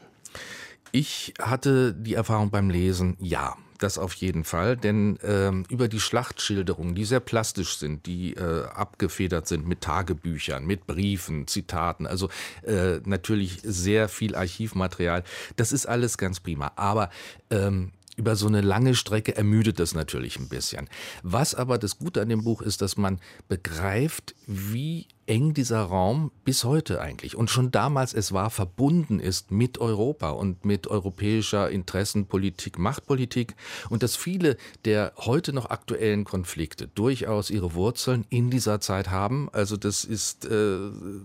Ich 0.92 1.34
hatte 1.40 1.94
die 1.94 2.14
Erfahrung 2.14 2.50
beim 2.50 2.70
Lesen, 2.70 3.18
ja. 3.20 3.56
Das 3.78 3.98
auf 3.98 4.14
jeden 4.14 4.44
Fall, 4.44 4.76
denn 4.76 5.20
ähm, 5.24 5.64
über 5.70 5.88
die 5.88 6.00
Schlachtschilderungen, 6.00 6.96
die 6.96 7.06
sehr 7.06 7.20
plastisch 7.20 7.78
sind, 7.78 8.06
die 8.06 8.34
äh, 8.34 8.66
abgefedert 8.66 9.48
sind 9.48 9.68
mit 9.68 9.82
Tagebüchern, 9.82 10.66
mit 10.66 10.88
Briefen, 10.88 11.48
Zitaten, 11.48 12.08
also 12.08 12.30
äh, 12.64 13.00
natürlich 13.06 13.60
sehr 13.64 14.10
viel 14.10 14.36
Archivmaterial, 14.36 15.24
das 15.58 15.72
ist 15.72 15.86
alles 15.86 16.18
ganz 16.18 16.40
prima. 16.40 16.72
Aber 16.76 17.10
ähm, 17.52 17.92
über 18.16 18.36
so 18.36 18.48
eine 18.48 18.62
lange 18.62 18.96
Strecke 18.96 19.36
ermüdet 19.38 19.80
das 19.80 19.94
natürlich 19.94 20.40
ein 20.40 20.50
bisschen. 20.50 20.90
Was 21.22 21.54
aber 21.54 21.78
das 21.78 22.00
Gute 22.00 22.22
an 22.22 22.30
dem 22.30 22.44
Buch 22.44 22.62
ist, 22.62 22.82
dass 22.82 22.98
man 22.98 23.20
begreift, 23.48 24.34
wie 24.48 25.06
eng 25.28 25.54
dieser 25.54 25.82
Raum 25.82 26.32
bis 26.46 26.64
heute 26.64 27.02
eigentlich. 27.02 27.36
Und 27.36 27.50
schon 27.50 27.70
damals 27.70 28.14
es 28.14 28.32
war 28.32 28.50
verbunden 28.50 29.20
ist 29.20 29.52
mit 29.52 29.78
Europa 29.78 30.30
und 30.32 30.66
mit 30.66 30.88
europäischer 30.88 31.70
Interessenpolitik, 31.70 32.80
Machtpolitik. 32.80 33.56
Und 33.90 34.04
dass 34.04 34.16
viele 34.16 34.58
der 34.86 35.14
heute 35.18 35.54
noch 35.54 35.70
aktuellen 35.70 36.24
Konflikte 36.24 36.88
durchaus 36.88 37.50
ihre 37.50 37.74
Wurzeln 37.74 38.26
in 38.30 38.50
dieser 38.50 38.80
Zeit 38.80 39.10
haben. 39.10 39.50
Also 39.52 39.76
das 39.78 40.06
ist 40.06 40.46
äh, 40.46 40.78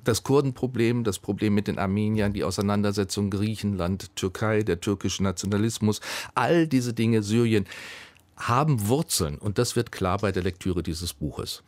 das 0.05 0.25
Kurdenproblem, 0.25 1.05
das 1.05 1.19
Problem 1.19 1.55
mit 1.55 1.69
den 1.69 1.79
Armeniern, 1.79 2.33
die 2.33 2.45
Auseinandersetzung 2.45 3.31
Griechenland, 3.31 4.15
Türkei, 4.17 4.63
der 4.65 4.81
türkische 4.81 5.23
Nationalismus, 5.23 6.01
all 6.35 6.67
diese 6.67 6.93
Dinge, 6.93 7.23
Syrien 7.23 7.67
haben 8.37 8.89
Wurzeln 8.89 9.39
und 9.39 9.59
das 9.59 9.77
wird 9.77 9.93
klar 9.93 10.19
bei 10.19 10.33
der 10.33 10.43
Lektüre 10.43 10.83
dieses 10.83 11.13
Buches. 11.13 11.63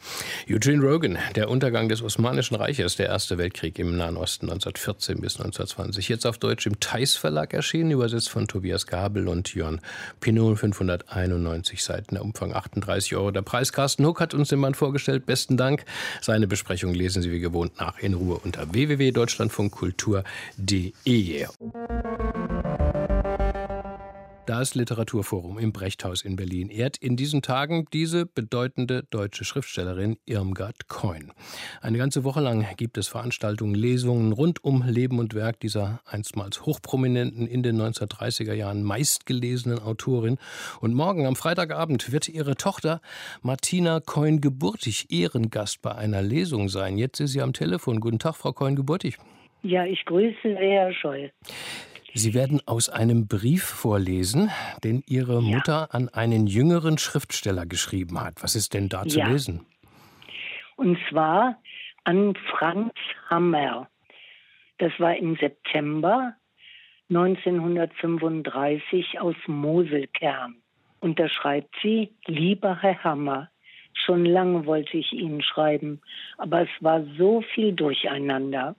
Eugene 0.49 0.83
Rogan, 0.83 1.19
der 1.37 1.51
Untergang 1.51 1.89
des 1.89 2.03
Osmanischen 2.03 2.57
Reiches, 2.57 2.97
der 2.97 3.07
Erste 3.07 3.39
Weltkrieg 3.39 3.79
im 3.79 3.97
Nahen 3.97 4.17
Osten 4.17 4.47
1914 4.47 5.21
bis 5.21 5.37
1920. 5.37 6.09
Jetzt 6.09 6.27
auf 6.27 6.39
Deutsch 6.39 6.67
im 6.67 6.81
Theis 6.81 7.15
Verlag 7.17 7.55
erschienen, 7.55 7.93
übersetzt 7.93 8.31
von 8.31 8.49
Tobias 8.49 8.87
Gabel 8.87 9.29
und 9.29 9.55
Jörn 9.55 9.81
Pinot, 10.21 10.59
591 10.59 11.85
Seiten, 11.85 12.17
der 12.17 12.25
Umfang 12.25 12.55
38 12.55 13.15
Euro. 13.17 13.31
Der 13.31 13.43
Preis 13.43 13.73
Carsten 13.73 14.05
Huck 14.07 14.21
hat 14.21 14.35
uns 14.35 14.49
den 14.49 14.59
Mann 14.59 14.75
vorgestellt. 14.75 15.27
Besten 15.27 15.57
Dank. 15.57 15.85
Seine 16.21 16.47
Besprechung 16.47 16.95
lesen 16.95 17.23
Sie 17.23 17.31
wie 17.31 17.41
gewohnt 17.41 17.79
nach 17.79 17.99
in 17.99 18.15
Ruhe 18.15 18.39
unter 18.43 18.73
www.deutschlandfunkkultur.de. 18.73 21.47
Das 24.47 24.75
Literaturforum 24.75 25.59
im 25.59 25.73
Brechthaus 25.73 26.21
in 26.21 26.37
Berlin 26.37 26.69
ehrt 26.69 26.99
in 26.99 27.17
diesen 27.17 27.41
Tagen 27.41 27.87
diese 27.95 28.27
bedeutende 28.27 29.05
deutsche 29.09 29.43
Schriftstellerin 29.43 30.19
Irmgard 30.27 30.87
Coin. 30.87 31.33
Eine 31.81 31.97
ganze 31.97 32.25
Woche 32.25 32.41
lang 32.41 32.67
gibt 32.77 32.99
es 32.99 33.09
Veranstaltungen, 33.09 33.75
Lesungen 33.75 34.33
rund 34.33 34.63
um 34.63 34.85
Leben 34.87 35.19
und 35.19 35.33
Werk 35.33 35.61
dieser 35.61 36.01
einstmals 36.05 36.67
hochprominenten, 36.67 37.47
in 37.47 37.63
den 37.63 37.81
1930er 37.81 38.53
Jahren 38.53 38.83
meistgelesenen 38.83 39.79
Autorin. 39.79 40.37
Und 40.81 40.93
morgen 40.93 41.25
am 41.25 41.37
Freitagabend 41.37 42.13
wird 42.13 42.29
ihre 42.29 42.55
Tochter 42.57 43.01
Martina 43.41 44.01
Coin-Geburtig 44.01 45.07
Ehrengast 45.11 45.81
bei 45.81 45.95
einer 45.95 46.21
Lesung 46.21 46.69
sein. 46.69 46.99
Jetzt 46.99 47.19
ist 47.21 47.33
sie 47.33 47.41
am 47.41 47.55
Telefon. 47.55 47.99
Guten 47.99 48.19
Tag, 48.19 48.37
Frau 48.37 48.53
Coin-Geburtig. 48.53 49.17
Ja, 49.63 49.87
ich 49.87 50.05
grüße 50.05 50.37
sehr, 50.43 50.59
Herr 50.59 50.93
Scholl. 50.93 51.33
Sie 52.17 52.33
werden 52.33 52.61
aus 52.65 52.89
einem 52.89 53.27
Brief 53.27 53.65
vorlesen, 53.65 54.49
den 54.85 55.03
Ihre 55.05 55.35
ja. 55.35 55.41
Mutter 55.41 55.93
an 55.93 56.09
einen 56.09 56.47
jüngeren 56.47 56.97
Schriftsteller 56.97 57.67
geschrieben 57.67 58.21
hat. 58.21 58.41
Was 58.41 58.55
ist 58.55 58.73
denn 58.73 58.89
da 58.89 59.05
zu 59.05 59.19
ja. 59.19 59.27
lesen? 59.27 59.67
Und 60.77 60.97
zwar 61.11 61.61
an 62.05 62.35
Franz 62.53 62.93
Hammer. 63.29 63.89
Das 64.79 64.93
war 64.99 65.17
im 65.17 65.35
September 65.37 66.37
1935 67.11 69.19
aus 69.19 69.35
Moselkern. 69.49 70.63
Und 71.01 71.19
da 71.19 71.29
schreibt 71.29 71.75
sie, 71.83 72.15
lieber 72.27 72.81
Herr 72.81 73.03
Hammer, 73.03 73.51
schon 73.93 74.25
lange 74.25 74.67
wollte 74.67 74.99
ich 74.99 75.13
Ihnen 75.13 75.43
schreiben, 75.43 76.01
aber 76.39 76.61
es 76.63 76.71
war 76.79 77.03
so 77.19 77.43
viel 77.55 77.73
durcheinander 77.73 78.77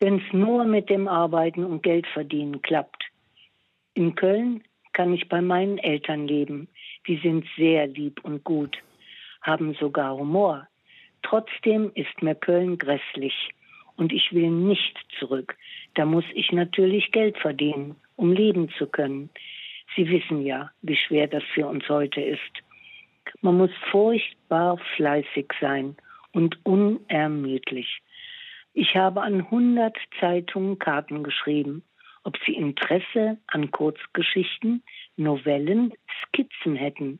wenn 0.00 0.18
es 0.18 0.32
nur 0.32 0.64
mit 0.64 0.90
dem 0.90 1.08
Arbeiten 1.08 1.64
und 1.64 1.82
Geld 1.82 2.06
verdienen 2.08 2.62
klappt. 2.62 3.04
In 3.94 4.14
Köln 4.14 4.62
kann 4.92 5.12
ich 5.12 5.28
bei 5.28 5.40
meinen 5.40 5.78
Eltern 5.78 6.26
leben. 6.26 6.68
Die 7.06 7.18
sind 7.18 7.46
sehr 7.56 7.86
lieb 7.86 8.24
und 8.24 8.44
gut, 8.44 8.76
haben 9.42 9.74
sogar 9.74 10.16
Humor. 10.16 10.66
Trotzdem 11.22 11.90
ist 11.94 12.22
mir 12.22 12.34
Köln 12.34 12.78
grässlich 12.78 13.50
und 13.96 14.12
ich 14.12 14.32
will 14.32 14.50
nicht 14.50 14.98
zurück. 15.18 15.56
Da 15.94 16.04
muss 16.04 16.24
ich 16.34 16.52
natürlich 16.52 17.10
Geld 17.12 17.38
verdienen, 17.38 17.96
um 18.16 18.32
leben 18.32 18.68
zu 18.78 18.86
können. 18.86 19.30
Sie 19.94 20.08
wissen 20.08 20.44
ja, 20.44 20.70
wie 20.82 20.96
schwer 20.96 21.26
das 21.26 21.42
für 21.54 21.66
uns 21.66 21.88
heute 21.88 22.20
ist. 22.20 22.40
Man 23.40 23.56
muss 23.56 23.70
furchtbar 23.90 24.78
fleißig 24.96 25.52
sein 25.60 25.96
und 26.32 26.58
unermüdlich. 26.64 28.02
Ich 28.78 28.94
habe 28.94 29.22
an 29.22 29.40
100 29.40 29.96
Zeitungen 30.20 30.78
Karten 30.78 31.22
geschrieben, 31.22 31.82
ob 32.24 32.36
sie 32.44 32.52
Interesse 32.52 33.38
an 33.46 33.70
Kurzgeschichten, 33.70 34.82
Novellen, 35.16 35.94
Skizzen 36.20 36.76
hätten. 36.76 37.18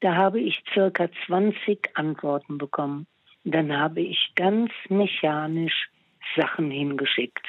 Da 0.00 0.16
habe 0.16 0.40
ich 0.40 0.64
circa 0.74 1.08
20 1.26 1.90
Antworten 1.94 2.58
bekommen. 2.58 3.06
Dann 3.44 3.72
habe 3.72 4.00
ich 4.00 4.32
ganz 4.34 4.72
mechanisch 4.88 5.88
Sachen 6.34 6.72
hingeschickt. 6.72 7.46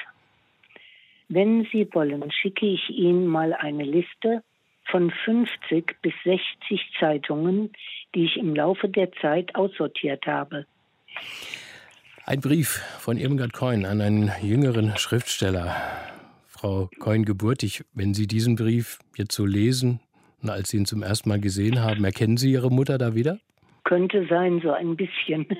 Wenn 1.29 1.67
Sie 1.71 1.91
wollen, 1.93 2.32
schicke 2.32 2.67
ich 2.67 2.91
Ihnen 2.91 3.25
mal 3.25 3.53
eine 3.53 3.86
Liste 3.86 4.43
von 4.86 5.10
50 5.10 5.99
bis 6.03 6.13
60 6.25 6.93
Zeitungen, 6.99 7.73
die 8.13 8.25
ich 8.25 8.38
im 8.38 8.56
Laufe 8.56 8.88
der 8.88 9.12
Zeit 9.13 9.56
aussortiert 9.56 10.27
habe. 10.27 10.67
Ein 12.25 12.39
Brief 12.39 12.81
von 12.99 13.17
Irmgard 13.17 13.51
Coin 13.51 13.86
an 13.86 13.99
einen 13.99 14.31
jüngeren 14.41 14.95
Schriftsteller. 14.95 15.75
Frau 16.47 16.89
Coin-Geburtig, 16.99 17.83
wenn 17.93 18.13
Sie 18.13 18.27
diesen 18.27 18.55
Brief 18.55 18.99
jetzt 19.17 19.36
so 19.36 19.45
lesen 19.45 19.99
und 20.41 20.49
als 20.49 20.69
Sie 20.69 20.77
ihn 20.77 20.86
zum 20.86 21.03
ersten 21.03 21.27
Mal 21.27 21.41
gesehen 21.41 21.81
haben, 21.81 22.05
erkennen 22.05 22.38
Sie 22.38 22.53
Ihre 22.53 22.69
Mutter 22.69 22.97
da 22.97 23.13
wieder? 23.13 23.39
Könnte 23.83 24.25
sein, 24.29 24.62
so 24.63 24.71
ein 24.71 24.95
bisschen. 24.95 25.45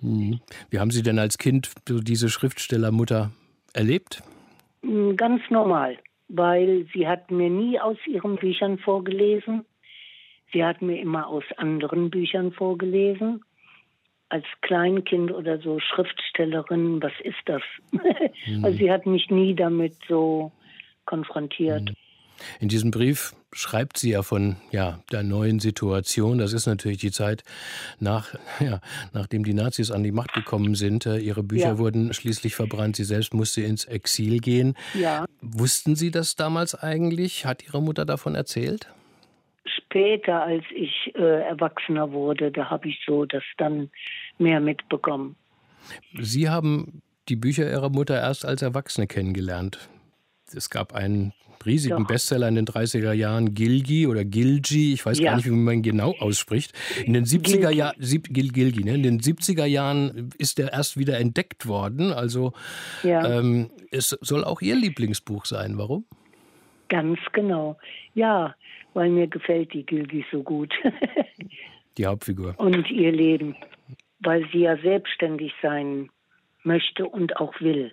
Hm. 0.00 0.40
Wie 0.68 0.80
haben 0.80 0.90
Sie 0.90 1.04
denn 1.04 1.20
als 1.20 1.38
Kind 1.38 1.70
diese 1.88 2.28
Schriftstellermutter 2.28 3.30
erlebt? 3.72 4.20
Hm, 4.82 5.16
ganz 5.16 5.40
normal, 5.48 5.96
weil 6.26 6.88
sie 6.92 7.06
hat 7.06 7.30
mir 7.30 7.48
nie 7.48 7.78
aus 7.78 7.98
ihren 8.08 8.34
Büchern 8.34 8.78
vorgelesen. 8.78 9.64
Sie 10.52 10.64
hat 10.64 10.82
mir 10.82 11.00
immer 11.00 11.28
aus 11.28 11.44
anderen 11.56 12.10
Büchern 12.10 12.50
vorgelesen 12.50 13.44
als 14.32 14.46
Kleinkind 14.62 15.30
oder 15.30 15.60
so 15.60 15.78
Schriftstellerin, 15.78 17.02
was 17.02 17.12
ist 17.22 17.42
das? 17.44 17.62
Mhm. 17.90 18.64
Also 18.64 18.78
sie 18.78 18.90
hat 18.90 19.04
mich 19.06 19.30
nie 19.30 19.54
damit 19.54 19.94
so 20.08 20.50
konfrontiert. 21.04 21.90
Mhm. 21.90 21.96
In 22.58 22.68
diesem 22.68 22.90
Brief 22.90 23.34
schreibt 23.52 23.98
sie 23.98 24.10
ja 24.12 24.22
von 24.22 24.56
ja, 24.70 25.00
der 25.12 25.22
neuen 25.22 25.60
Situation. 25.60 26.38
Das 26.38 26.54
ist 26.54 26.66
natürlich 26.66 26.98
die 26.98 27.10
Zeit, 27.10 27.44
nach, 28.00 28.34
ja, 28.60 28.80
nachdem 29.12 29.44
die 29.44 29.52
Nazis 29.52 29.90
an 29.90 30.02
die 30.02 30.12
Macht 30.12 30.32
gekommen 30.32 30.74
sind. 30.74 31.04
Äh, 31.04 31.18
ihre 31.18 31.42
Bücher 31.42 31.72
ja. 31.72 31.78
wurden 31.78 32.14
schließlich 32.14 32.54
verbrannt. 32.54 32.96
Sie 32.96 33.04
selbst 33.04 33.34
musste 33.34 33.60
ins 33.60 33.84
Exil 33.84 34.38
gehen. 34.38 34.74
Ja. 34.94 35.26
Wussten 35.42 35.94
Sie 35.94 36.10
das 36.10 36.36
damals 36.36 36.74
eigentlich? 36.74 37.44
Hat 37.44 37.62
Ihre 37.62 37.82
Mutter 37.82 38.06
davon 38.06 38.34
erzählt? 38.34 38.88
Später, 39.64 40.42
als 40.42 40.64
ich 40.74 41.12
äh, 41.14 41.42
erwachsener 41.42 42.12
wurde, 42.12 42.50
da 42.50 42.70
habe 42.70 42.88
ich 42.88 43.00
so 43.06 43.24
das 43.24 43.42
dann 43.58 43.90
mehr 44.38 44.60
mitbekommen. 44.60 45.36
Sie 46.20 46.48
haben 46.48 47.02
die 47.28 47.36
Bücher 47.36 47.70
Ihrer 47.70 47.90
Mutter 47.90 48.20
erst 48.20 48.44
als 48.44 48.62
Erwachsene 48.62 49.06
kennengelernt. 49.06 49.88
Es 50.54 50.70
gab 50.70 50.94
einen 50.94 51.32
riesigen 51.64 52.02
Doch. 52.02 52.08
Bestseller 52.08 52.48
in 52.48 52.56
den 52.56 52.66
30er 52.66 53.12
Jahren, 53.12 53.54
Gilgi 53.54 54.06
oder 54.06 54.24
Gilgi, 54.24 54.92
ich 54.92 55.06
weiß 55.06 55.18
ja. 55.18 55.30
gar 55.30 55.36
nicht, 55.36 55.46
wie 55.46 55.50
man 55.50 55.82
genau 55.82 56.14
ausspricht. 56.18 56.72
In 57.04 57.12
den 57.12 57.24
70er 57.24 57.70
Jahren, 57.70 57.96
Gil, 57.98 58.50
Gilgi, 58.50 58.84
ne? 58.84 58.94
in 58.94 59.02
den 59.02 59.20
70er 59.20 59.64
Jahren 59.64 60.30
ist 60.38 60.58
er 60.58 60.72
erst 60.72 60.98
wieder 60.98 61.18
entdeckt 61.18 61.66
worden. 61.66 62.12
Also 62.12 62.52
ja. 63.02 63.38
ähm, 63.38 63.70
es 63.90 64.10
soll 64.20 64.44
auch 64.44 64.60
Ihr 64.60 64.76
Lieblingsbuch 64.76 65.44
sein. 65.44 65.78
Warum? 65.78 66.04
Ganz 66.88 67.18
genau. 67.32 67.78
Ja, 68.14 68.54
weil 68.94 69.10
mir 69.10 69.26
gefällt 69.26 69.72
die 69.72 69.84
Gilgi 69.84 70.24
so 70.30 70.42
gut. 70.42 70.72
die 71.98 72.06
Hauptfigur. 72.06 72.54
Und 72.58 72.90
ihr 72.90 73.12
Leben, 73.12 73.56
weil 74.20 74.46
sie 74.52 74.60
ja 74.60 74.76
selbstständig 74.76 75.52
sein 75.62 76.10
möchte 76.62 77.06
und 77.06 77.36
auch 77.36 77.60
will. 77.60 77.92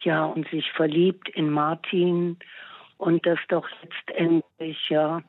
Ja, 0.00 0.24
und 0.26 0.48
sich 0.50 0.70
verliebt 0.72 1.28
in 1.30 1.50
Martin 1.50 2.38
und 2.98 3.26
das 3.26 3.38
doch 3.48 3.68
letztendlich 3.82 4.78
ja 4.88 5.22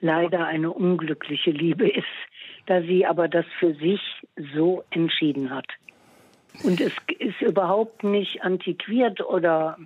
leider 0.00 0.46
eine 0.46 0.70
unglückliche 0.70 1.50
Liebe 1.50 1.88
ist, 1.88 2.04
da 2.66 2.82
sie 2.82 3.06
aber 3.06 3.28
das 3.28 3.46
für 3.58 3.74
sich 3.74 4.00
so 4.54 4.84
entschieden 4.90 5.50
hat. 5.50 5.66
Und 6.62 6.80
es 6.80 6.92
ist 7.18 7.40
überhaupt 7.40 8.04
nicht 8.04 8.42
antiquiert 8.42 9.20
oder 9.20 9.76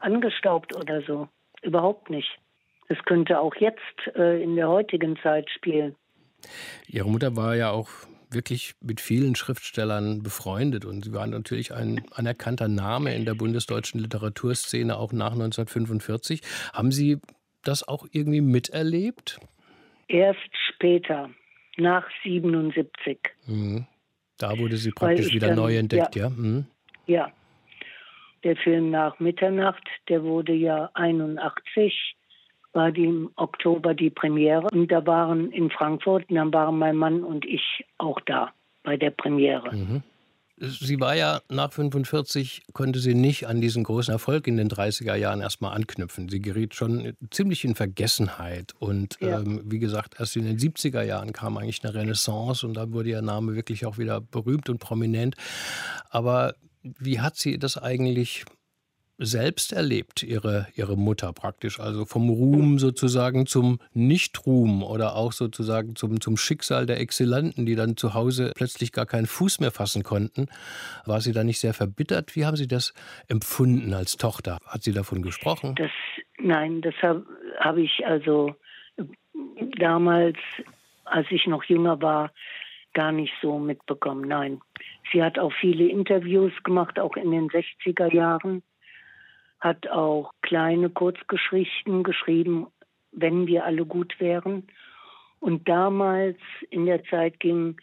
angestaubt 0.00 0.74
oder 0.74 1.02
so. 1.02 1.28
Überhaupt 1.62 2.10
nicht. 2.10 2.38
Es 2.90 2.98
könnte 3.04 3.38
auch 3.38 3.54
jetzt 3.54 4.16
äh, 4.16 4.42
in 4.42 4.56
der 4.56 4.68
heutigen 4.68 5.16
Zeit 5.22 5.48
spielen. 5.48 5.94
Ihre 6.88 7.08
Mutter 7.08 7.36
war 7.36 7.54
ja 7.54 7.70
auch 7.70 7.88
wirklich 8.32 8.74
mit 8.80 9.00
vielen 9.00 9.36
Schriftstellern 9.36 10.24
befreundet 10.24 10.84
und 10.84 11.04
sie 11.04 11.12
war 11.12 11.24
natürlich 11.28 11.72
ein 11.72 12.04
anerkannter 12.10 12.66
Name 12.66 13.14
in 13.14 13.24
der 13.24 13.34
bundesdeutschen 13.34 14.00
Literaturszene 14.00 14.96
auch 14.96 15.12
nach 15.12 15.32
1945. 15.32 16.40
Haben 16.72 16.90
Sie 16.90 17.18
das 17.62 17.86
auch 17.86 18.08
irgendwie 18.10 18.40
miterlebt? 18.40 19.38
Erst 20.08 20.50
später, 20.74 21.30
nach 21.76 22.08
77. 22.24 23.20
Mhm. 23.46 23.86
Da 24.36 24.58
wurde 24.58 24.78
sie 24.78 24.90
praktisch 24.90 25.32
wieder 25.32 25.48
dann, 25.48 25.56
neu 25.56 25.76
entdeckt, 25.76 26.16
ja? 26.16 26.24
Ja. 26.24 26.30
Mhm. 26.30 26.66
ja. 27.06 27.32
Der 28.42 28.56
Film 28.56 28.90
nach 28.90 29.20
Mitternacht, 29.20 29.86
der 30.08 30.24
wurde 30.24 30.54
ja 30.54 30.90
81 30.94 32.16
war 32.72 32.92
die 32.92 33.04
im 33.04 33.30
Oktober 33.36 33.94
die 33.94 34.10
Premiere 34.10 34.68
und 34.72 34.90
da 34.90 35.04
waren 35.06 35.50
in 35.52 35.70
Frankfurt, 35.70 36.28
und 36.30 36.36
dann 36.36 36.52
waren 36.52 36.78
mein 36.78 36.96
Mann 36.96 37.24
und 37.24 37.44
ich 37.44 37.84
auch 37.98 38.20
da 38.20 38.52
bei 38.82 38.96
der 38.96 39.10
Premiere. 39.10 39.74
Mhm. 39.74 40.02
sie 40.56 41.00
war 41.00 41.16
ja 41.16 41.40
nach 41.48 41.72
45, 41.72 42.62
konnte 42.72 42.98
sie 42.98 43.14
nicht 43.14 43.46
an 43.46 43.60
diesen 43.60 43.82
großen 43.82 44.12
Erfolg 44.12 44.46
in 44.46 44.56
den 44.56 44.68
30er 44.68 45.14
Jahren 45.14 45.40
erstmal 45.40 45.74
anknüpfen. 45.74 46.28
Sie 46.28 46.40
geriet 46.40 46.74
schon 46.74 47.14
ziemlich 47.30 47.64
in 47.64 47.74
Vergessenheit. 47.74 48.74
Und 48.78 49.18
ja. 49.20 49.40
ähm, 49.40 49.62
wie 49.64 49.78
gesagt, 49.78 50.16
erst 50.18 50.36
in 50.36 50.44
den 50.44 50.58
70er 50.58 51.02
Jahren 51.02 51.32
kam 51.32 51.56
eigentlich 51.56 51.82
eine 51.82 51.94
Renaissance 51.94 52.66
und 52.66 52.74
da 52.74 52.92
wurde 52.92 53.10
ihr 53.10 53.22
Name 53.22 53.54
wirklich 53.54 53.86
auch 53.86 53.98
wieder 53.98 54.20
berühmt 54.20 54.68
und 54.68 54.78
prominent. 54.78 55.34
Aber 56.10 56.54
wie 56.82 57.20
hat 57.20 57.36
sie 57.36 57.58
das 57.58 57.76
eigentlich 57.76 58.44
selbst 59.22 59.72
erlebt, 59.72 60.22
ihre, 60.22 60.66
ihre 60.74 60.96
Mutter 60.96 61.32
praktisch. 61.34 61.78
Also 61.78 62.06
vom 62.06 62.30
Ruhm 62.30 62.78
sozusagen 62.78 63.46
zum 63.46 63.78
Nichtruhm 63.92 64.82
oder 64.82 65.14
auch 65.14 65.32
sozusagen 65.32 65.94
zum, 65.94 66.20
zum 66.22 66.38
Schicksal 66.38 66.86
der 66.86 67.00
Exzellenten, 67.00 67.66
die 67.66 67.74
dann 67.74 67.98
zu 67.98 68.14
Hause 68.14 68.52
plötzlich 68.56 68.92
gar 68.92 69.04
keinen 69.04 69.26
Fuß 69.26 69.60
mehr 69.60 69.70
fassen 69.70 70.02
konnten. 70.02 70.48
War 71.04 71.20
sie 71.20 71.32
da 71.32 71.44
nicht 71.44 71.60
sehr 71.60 71.74
verbittert? 71.74 72.34
Wie 72.34 72.46
haben 72.46 72.56
Sie 72.56 72.66
das 72.66 72.94
empfunden 73.28 73.92
als 73.92 74.16
Tochter? 74.16 74.58
Hat 74.66 74.82
sie 74.82 74.92
davon 74.92 75.20
gesprochen? 75.20 75.74
Das, 75.76 75.90
nein, 76.38 76.80
das 76.80 76.94
habe 77.02 77.26
hab 77.58 77.76
ich 77.76 78.06
also 78.06 78.54
damals, 79.78 80.38
als 81.04 81.26
ich 81.30 81.46
noch 81.46 81.64
jünger 81.64 82.00
war, 82.00 82.32
gar 82.94 83.12
nicht 83.12 83.34
so 83.42 83.58
mitbekommen. 83.58 84.26
Nein. 84.26 84.60
Sie 85.12 85.22
hat 85.22 85.38
auch 85.38 85.52
viele 85.52 85.86
Interviews 85.88 86.52
gemacht, 86.64 86.98
auch 86.98 87.16
in 87.16 87.30
den 87.30 87.48
60er 87.48 88.12
Jahren 88.14 88.62
hat 89.60 89.88
auch 89.88 90.32
kleine 90.42 90.90
Kurzgeschichten 90.90 92.02
geschrieben, 92.02 92.68
wenn 93.12 93.46
wir 93.46 93.64
alle 93.64 93.84
gut 93.84 94.18
wären. 94.18 94.66
Und 95.38 95.68
damals 95.68 96.38
in 96.70 96.86
der 96.86 97.04
Zeit 97.04 97.40
ging 97.40 97.76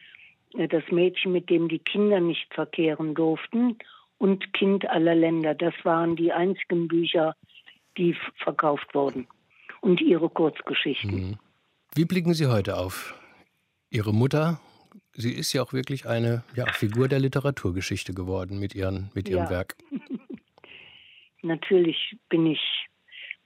äh, 0.56 0.68
das 0.68 0.84
Mädchen, 0.92 1.32
mit 1.32 1.50
dem 1.50 1.68
die 1.68 1.80
Kinder 1.80 2.20
nicht 2.20 2.54
verkehren 2.54 3.14
durften, 3.16 3.78
und 4.20 4.52
Kind 4.54 4.90
aller 4.90 5.16
Länder. 5.16 5.54
Das 5.54 5.74
waren 5.84 6.16
die 6.16 6.32
einzigen 6.32 6.88
Bücher, 6.88 7.36
die 7.98 8.16
verkauft 8.44 8.94
wurden. 8.94 9.28
Und 9.82 10.02
ihre 10.02 10.30
Kurzgeschichten. 10.30 11.30
Mhm. 11.30 11.38
Wie 11.94 12.06
blicken 12.06 12.34
Sie 12.34 12.48
heute 12.48 12.78
auf 12.78 13.16
Ihre 13.90 14.14
Mutter? 14.14 14.60
Sie 15.14 15.32
ist 15.32 15.54
ja 15.54 15.64
auch 15.64 15.74
wirklich 15.74 16.08
eine 16.08 16.44
ja, 16.56 16.66
Figur 16.74 17.08
der 17.08 17.20
Literaturgeschichte 17.20 18.14
geworden 18.14 18.60
mit, 18.60 18.76
ihren, 18.76 19.10
mit 19.14 19.30
Ihrem 19.30 19.46
ja. 19.46 19.50
Werk. 19.50 19.76
Natürlich 21.48 22.18
bin 22.30 22.46
ich 22.46 22.62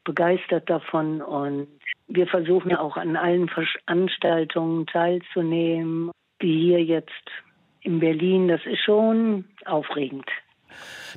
begeistert 0.03 0.69
davon 0.69 1.21
und 1.21 1.67
wir 2.07 2.27
versuchen 2.27 2.75
auch 2.75 2.97
an 2.97 3.15
allen 3.15 3.49
Veranstaltungen 3.49 4.87
teilzunehmen, 4.87 6.11
wie 6.39 6.59
hier 6.59 6.83
jetzt 6.83 7.11
in 7.81 7.99
Berlin. 7.99 8.47
Das 8.47 8.61
ist 8.65 8.83
schon 8.83 9.45
aufregend. 9.65 10.25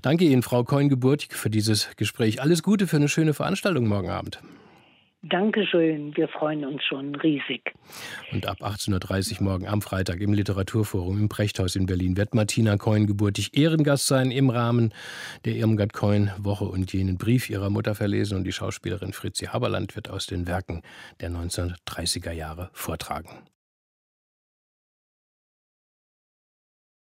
Danke 0.03 0.25
Ihnen, 0.25 0.43
Frau 0.43 0.65
Koin-Geburtig, 0.65 1.33
für 1.33 1.51
dieses 1.51 1.97
Gespräch. 1.97 2.43
Alles 2.43 2.63
Gute 2.63 2.87
für 2.87 2.97
eine 2.97 3.09
schöne 3.09 3.35
Veranstaltung 3.35 3.87
morgen 3.87 4.11
Abend. 4.11 4.41
Dankeschön, 5.29 6.15
wir 6.17 6.29
freuen 6.29 6.67
uns 6.67 6.85
schon 6.85 7.15
riesig. 7.15 7.73
Und 8.33 8.47
ab 8.47 8.59
18.30 8.61 9.39
Uhr 9.39 9.45
morgen 9.45 9.67
am 9.67 9.81
Freitag 9.81 10.21
im 10.21 10.35
Literaturforum 10.35 11.19
im 11.19 11.29
Prechthaus 11.31 11.77
in 11.77 11.87
Berlin 11.87 12.19
wird 12.19 12.35
Martina 12.35 12.77
Coin 12.77 13.07
geburtig 13.07 13.57
Ehrengast 13.57 14.07
sein 14.07 14.31
im 14.31 14.51
Rahmen 14.51 14.93
der 15.47 15.55
Irmgard 15.55 15.95
Coin 15.95 16.31
Woche 16.37 16.67
und 16.67 16.93
jenen 16.93 17.17
Brief 17.17 17.49
ihrer 17.49 17.71
Mutter 17.71 17.95
verlesen 17.95 18.37
und 18.37 18.45
die 18.45 18.53
Schauspielerin 18.53 19.15
Fritzi 19.15 19.47
Haberland 19.47 19.97
wird 19.97 20.11
aus 20.11 20.27
den 20.27 20.47
Werken 20.47 20.83
der 21.21 21.31
1930er 21.31 22.33
Jahre 22.33 22.69
vortragen. 22.75 23.31